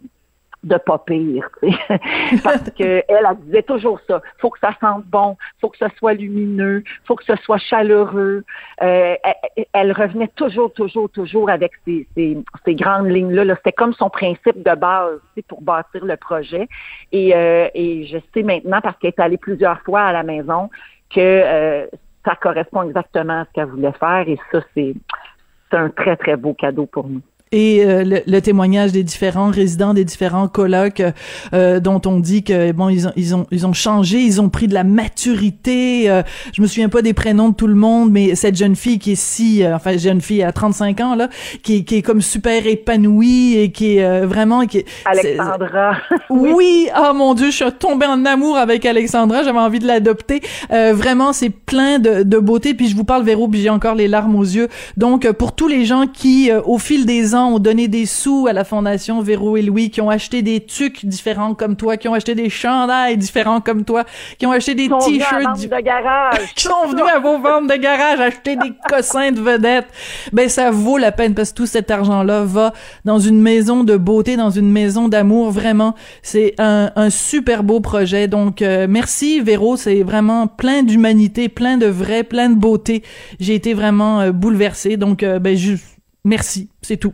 de 0.66 0.78
pas 0.78 0.98
pire, 0.98 1.48
parce 2.44 2.70
que 2.72 3.04
elle, 3.08 3.28
elle 3.30 3.38
disait 3.46 3.62
toujours 3.62 4.00
ça. 4.08 4.22
Faut 4.40 4.50
que 4.50 4.60
ça 4.60 4.72
sente 4.82 5.06
bon, 5.06 5.38
faut 5.62 5.70
que 5.70 5.78
ce 5.78 5.86
soit 5.98 6.14
lumineux, 6.14 6.84
faut 7.06 7.16
que 7.16 7.24
ce 7.24 7.36
soit 7.38 7.60
chaleureux. 7.60 8.44
Euh, 8.82 9.16
elle, 9.74 9.92
revenait 9.92 10.32
toujours, 10.36 10.74
toujours, 10.74 11.10
toujours 11.12 11.52
avec 11.52 11.72
ces, 11.86 12.08
ces, 12.16 12.38
ces 12.66 12.76
grandes 12.76 13.10
lignes-là. 13.10 13.46
-là, 13.46 13.56
C'était 13.58 13.74
comme 13.74 13.94
son 13.94 14.10
principe 14.10 14.64
de 14.64 14.76
base 14.76 15.20
pour 15.48 15.62
bâtir 15.62 16.04
le 16.04 16.18
projet. 16.18 16.68
Et, 17.12 17.36
euh, 17.36 17.70
et 17.76 18.08
je 18.08 18.18
sais 18.34 18.42
maintenant, 18.42 18.82
parce 18.82 18.98
qu'elle 18.98 19.14
est 19.16 19.22
allée 19.22 19.38
plusieurs 19.38 19.80
fois 19.82 20.02
à 20.02 20.14
la 20.14 20.24
maison, 20.24 20.72
que 21.14 21.20
euh, 21.20 21.86
ça 22.26 22.36
correspond 22.36 22.82
exactement 22.84 23.42
à 23.42 23.46
ce 23.46 23.52
qu'elle 23.54 23.68
voulait 23.68 23.94
faire. 24.00 24.28
Et 24.28 24.40
ça, 24.52 24.62
c'est 24.74 24.96
c'est 25.70 25.78
un 25.78 25.90
très, 25.90 26.16
très 26.16 26.38
beau 26.38 26.54
cadeau 26.54 26.86
pour 26.86 27.08
nous 27.08 27.22
et 27.56 27.86
euh, 27.86 28.04
le, 28.28 28.42
témoignage 28.42 28.92
des 28.92 29.04
différents 29.04 29.50
résidents 29.50 29.94
des 29.94 30.04
différents 30.04 30.50
colocs 30.50 31.02
euh, 31.54 31.80
dont 31.80 32.02
on 32.06 32.20
dit 32.20 32.44
que 32.44 32.74
bon 32.74 32.90
ils 32.90 33.08
ont 33.08 33.14
ils 33.16 33.34
ont 33.34 33.48
ils 33.50 33.66
ont 33.66 33.72
changé 33.72 34.20
ils 34.20 34.42
ont 34.42 34.50
pris 34.50 34.68
de 34.68 34.74
la 34.74 34.84
maturité 34.84 36.10
euh, 36.10 36.22
je 36.54 36.62
me 36.62 36.68
souviens 36.68 36.90
pas 36.90 37.02
des 37.02 37.14
prénoms 37.14 37.50
de 37.50 37.56
tout 37.56 37.68
le 37.68 37.76
monde 37.76 38.12
mais 38.12 38.36
cette 38.36 38.58
jeune 38.58 38.76
fille 38.76 39.00
qui 39.00 39.14
est 39.14 39.16
si 39.16 39.64
enfin 39.66 39.96
jeune 39.96 40.20
fille 40.20 40.44
à 40.44 40.52
35 40.52 41.00
ans 41.00 41.16
là 41.16 41.30
qui, 41.64 41.86
qui 41.86 41.96
est 41.96 42.02
comme 42.02 42.22
super 42.22 42.68
épanouie 42.68 43.58
et 43.58 43.72
qui 43.72 43.98
est 43.98 44.26
vraiment 44.26 44.66
qui 44.66 44.84
Alexandra. 45.06 45.98
Oui. 46.30 46.90
Ah 46.94 47.12
oh, 47.12 47.14
mon 47.14 47.34
dieu 47.36 47.52
je 47.52 47.56
suis 47.56 47.72
tombée 47.80 48.06
en 48.06 48.26
amour 48.26 48.58
avec 48.58 48.86
Alexandra 48.86 49.44
j'avais 49.44 49.60
envie 49.60 49.80
de 49.80 49.88
l'adopter. 49.88 50.42
Vraiment 50.70 51.32
c'est 51.32 51.50
plein 51.50 52.00
de, 52.00 52.24
de 52.24 52.38
beauté 52.38 52.74
puis 52.74 52.90
je 52.90 52.96
vous 52.98 53.06
parle 53.06 53.24
Véro 53.24 53.48
puis 53.48 53.62
j'ai 53.62 53.70
encore 53.70 53.96
les 53.96 54.10
larmes 54.10 54.36
aux 54.36 54.44
yeux. 54.44 54.68
Donc 54.98 55.32
pour 55.32 55.56
tous 55.56 55.70
les 55.70 55.86
gens 55.86 56.06
qui 56.06 56.52
au 56.52 56.78
fil 56.78 57.06
des 57.06 57.34
ont 57.54 57.60
donné 57.60 57.88
des 57.88 58.06
sous 58.06 58.48
à 58.48 58.54
la 58.54 58.64
Fondation 58.64 59.22
Véro 59.22 59.58
et 59.58 59.62
Louis, 59.62 59.90
qui 59.90 60.02
ont 60.02 60.10
acheté 60.10 60.42
des 60.42 60.62
tucs 60.62 61.06
différents 61.06 61.54
comme 61.54 61.76
toi, 61.76 61.98
qui 61.98 62.08
ont 62.08 62.14
acheté 62.14 62.36
des 62.36 62.50
chandails 62.50 63.18
différents 63.18 63.62
comme 63.62 63.84
toi, 63.84 64.04
qui 64.38 64.46
ont 64.46 64.52
acheté 64.52 64.76
des 64.76 64.90
t-shirts 64.90 65.62
de 65.62 65.82
garage, 65.82 66.40
qui 66.56 66.64
sont 66.64 66.88
venus 66.88 67.06
à 67.14 67.20
vos 67.20 67.40
ventes 67.40 67.68
de 67.68 67.76
garage 67.76 68.20
acheter 68.20 68.56
des 68.56 68.74
cossins 68.90 69.32
de 69.32 69.42
vedettes. 69.42 69.88
Ben 70.34 70.50
ça 70.50 70.72
vaut 70.72 70.98
la 70.98 71.12
peine 71.12 71.34
parce 71.34 71.52
que 71.52 71.56
tout 71.56 71.66
cet 71.66 71.92
argent-là 71.92 72.44
va 72.44 72.74
dans 73.04 73.20
une 73.20 73.42
maison 73.42 73.84
de 73.84 73.98
beauté, 73.98 74.38
dans 74.38 74.50
une 74.50 74.72
maison 74.72 75.08
d'amour. 75.08 75.52
Vraiment, 75.52 75.96
c'est 76.22 76.56
un, 76.58 76.92
un, 76.96 77.10
super 77.10 77.64
beau 77.64 77.80
projet. 77.80 78.28
Donc 78.28 78.62
euh, 78.62 78.88
merci 78.90 79.40
Véro, 79.42 79.78
c'est 79.78 80.04
vraiment 80.04 80.48
plein 80.48 80.84
d'humanité, 80.84 81.50
plein 81.50 81.78
de 81.78 81.88
vrai, 81.88 82.24
plein 82.24 82.50
de 82.50 82.56
beauté. 82.56 83.04
J'ai 83.40 83.56
été 83.56 83.74
vraiment 83.74 84.22
euh, 84.22 84.32
bouleversée. 84.32 84.98
Donc 84.98 85.24
euh, 85.24 85.40
ben 85.40 85.56
juste 85.56 85.86
merci, 86.24 86.70
c'est 86.82 86.98
tout. 86.98 87.14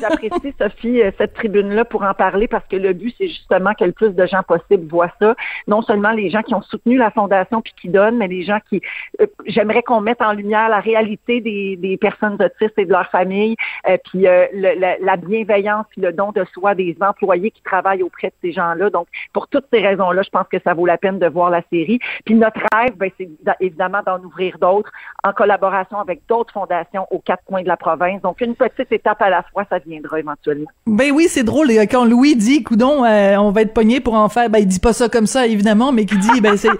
J'apprécie, 0.00 0.54
Sophie, 0.58 1.02
euh, 1.02 1.10
cette 1.18 1.34
tribune-là 1.34 1.84
pour 1.84 2.02
en 2.02 2.14
parler 2.14 2.48
parce 2.48 2.66
que 2.66 2.76
le 2.76 2.92
but, 2.92 3.14
c'est 3.18 3.28
justement 3.28 3.74
que 3.74 3.84
le 3.84 3.92
plus 3.92 4.10
de 4.10 4.26
gens 4.26 4.42
possible 4.42 4.86
voient 4.88 5.12
ça. 5.20 5.34
Non 5.66 5.82
seulement 5.82 6.12
les 6.12 6.30
gens 6.30 6.42
qui 6.42 6.54
ont 6.54 6.62
soutenu 6.62 6.96
la 6.96 7.10
Fondation 7.10 7.60
puis 7.60 7.72
qui 7.80 7.88
donnent, 7.88 8.16
mais 8.16 8.28
les 8.28 8.42
gens 8.42 8.58
qui... 8.68 8.80
Euh, 9.20 9.26
j'aimerais 9.46 9.82
qu'on 9.82 10.00
mette 10.00 10.22
en 10.22 10.32
lumière 10.32 10.68
la 10.68 10.80
réalité 10.80 11.40
des, 11.40 11.76
des 11.76 11.96
personnes 11.96 12.34
autistes 12.34 12.78
et 12.78 12.84
de 12.84 12.92
leurs 12.92 13.10
familles, 13.10 13.56
euh, 13.88 13.96
puis 14.04 14.22
la, 14.22 15.16
bienveillance 15.16 15.86
puis 15.90 16.00
le 16.00 16.12
don 16.12 16.32
de 16.32 16.44
soi 16.52 16.74
des 16.74 16.96
employés 17.00 17.50
qui 17.50 17.62
travaillent 17.62 18.02
auprès 18.02 18.28
de 18.28 18.34
ces 18.42 18.52
gens-là. 18.52 18.90
Donc, 18.90 19.08
pour 19.32 19.48
toutes 19.48 19.66
ces 19.72 19.80
raisons-là, 19.80 20.22
je 20.22 20.30
pense 20.30 20.46
que 20.48 20.58
ça 20.64 20.74
vaut 20.74 20.86
la 20.86 20.98
peine 20.98 21.18
de 21.18 21.26
voir 21.26 21.50
la 21.50 21.62
série. 21.70 21.98
Puis 22.24 22.34
notre 22.34 22.60
rêve, 22.72 22.96
ben, 22.96 23.10
c'est 23.18 23.28
évidemment 23.60 24.00
d'en 24.04 24.20
ouvrir 24.22 24.58
d'autres 24.58 24.90
en 25.24 25.32
collaboration 25.32 25.98
avec 25.98 26.22
d'autres 26.28 26.52
fondations 26.52 27.06
aux 27.10 27.18
quatre 27.18 27.44
coins 27.44 27.62
de 27.62 27.68
la 27.68 27.76
province. 27.76 28.22
Donc, 28.22 28.40
une 28.40 28.54
petite 28.54 28.92
étape 28.92 29.20
à 29.22 29.30
la 29.30 29.42
fois 29.42 29.64
ça 29.68 29.78
éventuellement. 30.18 30.70
Ben 30.86 31.10
oui, 31.12 31.26
c'est 31.28 31.44
drôle 31.44 31.70
quand 31.90 32.04
Louis 32.04 32.36
dit 32.36 32.62
coudon 32.62 33.04
euh, 33.04 33.36
on 33.36 33.50
va 33.50 33.62
être 33.62 33.74
pogné 33.74 34.00
pour 34.00 34.14
en 34.14 34.28
faire 34.28 34.50
ben 34.50 34.58
il 34.58 34.66
dit 34.66 34.80
pas 34.80 34.92
ça 34.92 35.08
comme 35.08 35.26
ça 35.26 35.46
évidemment 35.46 35.92
mais 35.92 36.04
qui 36.04 36.16
dit 36.16 36.40
ben 36.40 36.56
c'est 36.56 36.70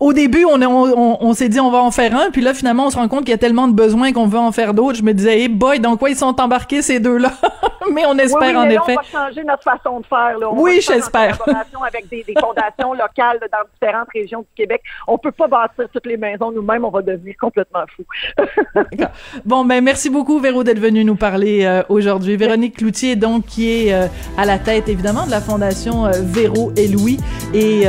au 0.00 0.12
début 0.12 0.44
on, 0.44 0.60
on, 0.62 1.18
on, 1.20 1.34
s'est 1.34 1.48
dit 1.48 1.60
on 1.60 1.70
va 1.70 1.78
en 1.78 1.90
faire 1.90 2.16
un 2.16 2.30
puis 2.30 2.40
là 2.40 2.54
finalement 2.54 2.86
on 2.86 2.90
se 2.90 2.96
rend 2.96 3.08
compte 3.08 3.20
qu'il 3.20 3.30
y 3.30 3.34
a 3.34 3.38
tellement 3.38 3.68
de 3.68 3.74
besoins 3.74 4.12
qu'on 4.12 4.26
veut 4.26 4.38
en 4.38 4.52
faire 4.52 4.74
d'autres. 4.74 4.98
Je 4.98 5.02
me 5.02 5.12
disais 5.12 5.40
hey 5.40 5.48
boy 5.48 5.80
dans 5.80 5.96
quoi 5.96 6.10
ils 6.10 6.16
sont 6.16 6.40
embarqués 6.40 6.82
ces 6.82 7.00
deux-là? 7.00 7.32
mais 7.92 8.06
on 8.06 8.16
espère 8.18 8.58
en 8.58 8.68
effet. 8.68 8.96
on 8.98 9.02
va 9.02 9.26
changer 9.26 9.44
notre 9.44 9.62
façon 9.62 10.00
de 10.00 10.06
faire 10.06 10.38
là. 10.38 10.50
oui, 10.52 10.80
j'espère. 10.80 11.38
avec 11.84 12.08
des, 12.08 12.22
des 12.22 12.34
fondations 12.38 12.92
locales 12.92 13.40
dans 13.40 13.58
différentes 13.72 14.08
régions 14.14 14.40
du 14.40 14.54
Québec. 14.54 14.82
On 15.08 15.18
peut 15.18 15.32
pas 15.32 15.48
bâtir 15.48 15.86
toutes 15.92 16.06
les 16.06 16.16
maisons 16.16 16.52
nous-mêmes, 16.52 16.84
on 16.84 16.90
va 16.90 17.02
devenir 17.02 17.34
complètement 17.40 17.84
fou. 17.96 18.04
bon 19.44 19.64
ben 19.64 19.82
merci 19.82 20.10
beaucoup 20.10 20.38
Véro 20.38 20.62
d'être 20.62 20.78
venu 20.78 21.04
nous 21.04 21.16
parler 21.16 21.64
euh, 21.64 21.82
aujourd'hui. 21.88 22.36
Véronique 22.36 22.76
Cloutier, 22.76 23.16
donc, 23.16 23.46
qui 23.46 23.70
est 23.70 23.94
euh, 23.94 24.06
à 24.36 24.44
la 24.44 24.58
tête, 24.58 24.88
évidemment, 24.88 25.26
de 25.26 25.30
la 25.30 25.40
Fondation 25.40 26.06
euh, 26.06 26.10
Véro 26.20 26.72
et 26.76 26.88
Louis 26.88 27.18
et 27.54 27.86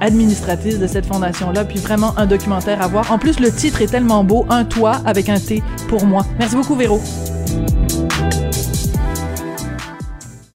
administratrice 0.00 0.78
de 0.78 0.86
cette 0.86 1.06
fondation-là. 1.06 1.64
Puis 1.64 1.78
vraiment 1.78 2.14
un 2.16 2.26
documentaire 2.26 2.82
à 2.82 2.88
voir. 2.88 3.10
En 3.12 3.18
plus, 3.18 3.40
le 3.40 3.50
titre 3.50 3.82
est 3.82 3.86
tellement 3.86 4.24
beau, 4.24 4.46
Un 4.50 4.64
toit 4.64 4.96
avec 5.06 5.28
un 5.28 5.38
T 5.38 5.62
pour 5.88 6.04
moi. 6.04 6.22
Merci 6.38 6.56
beaucoup, 6.56 6.74
Véro. 6.74 7.00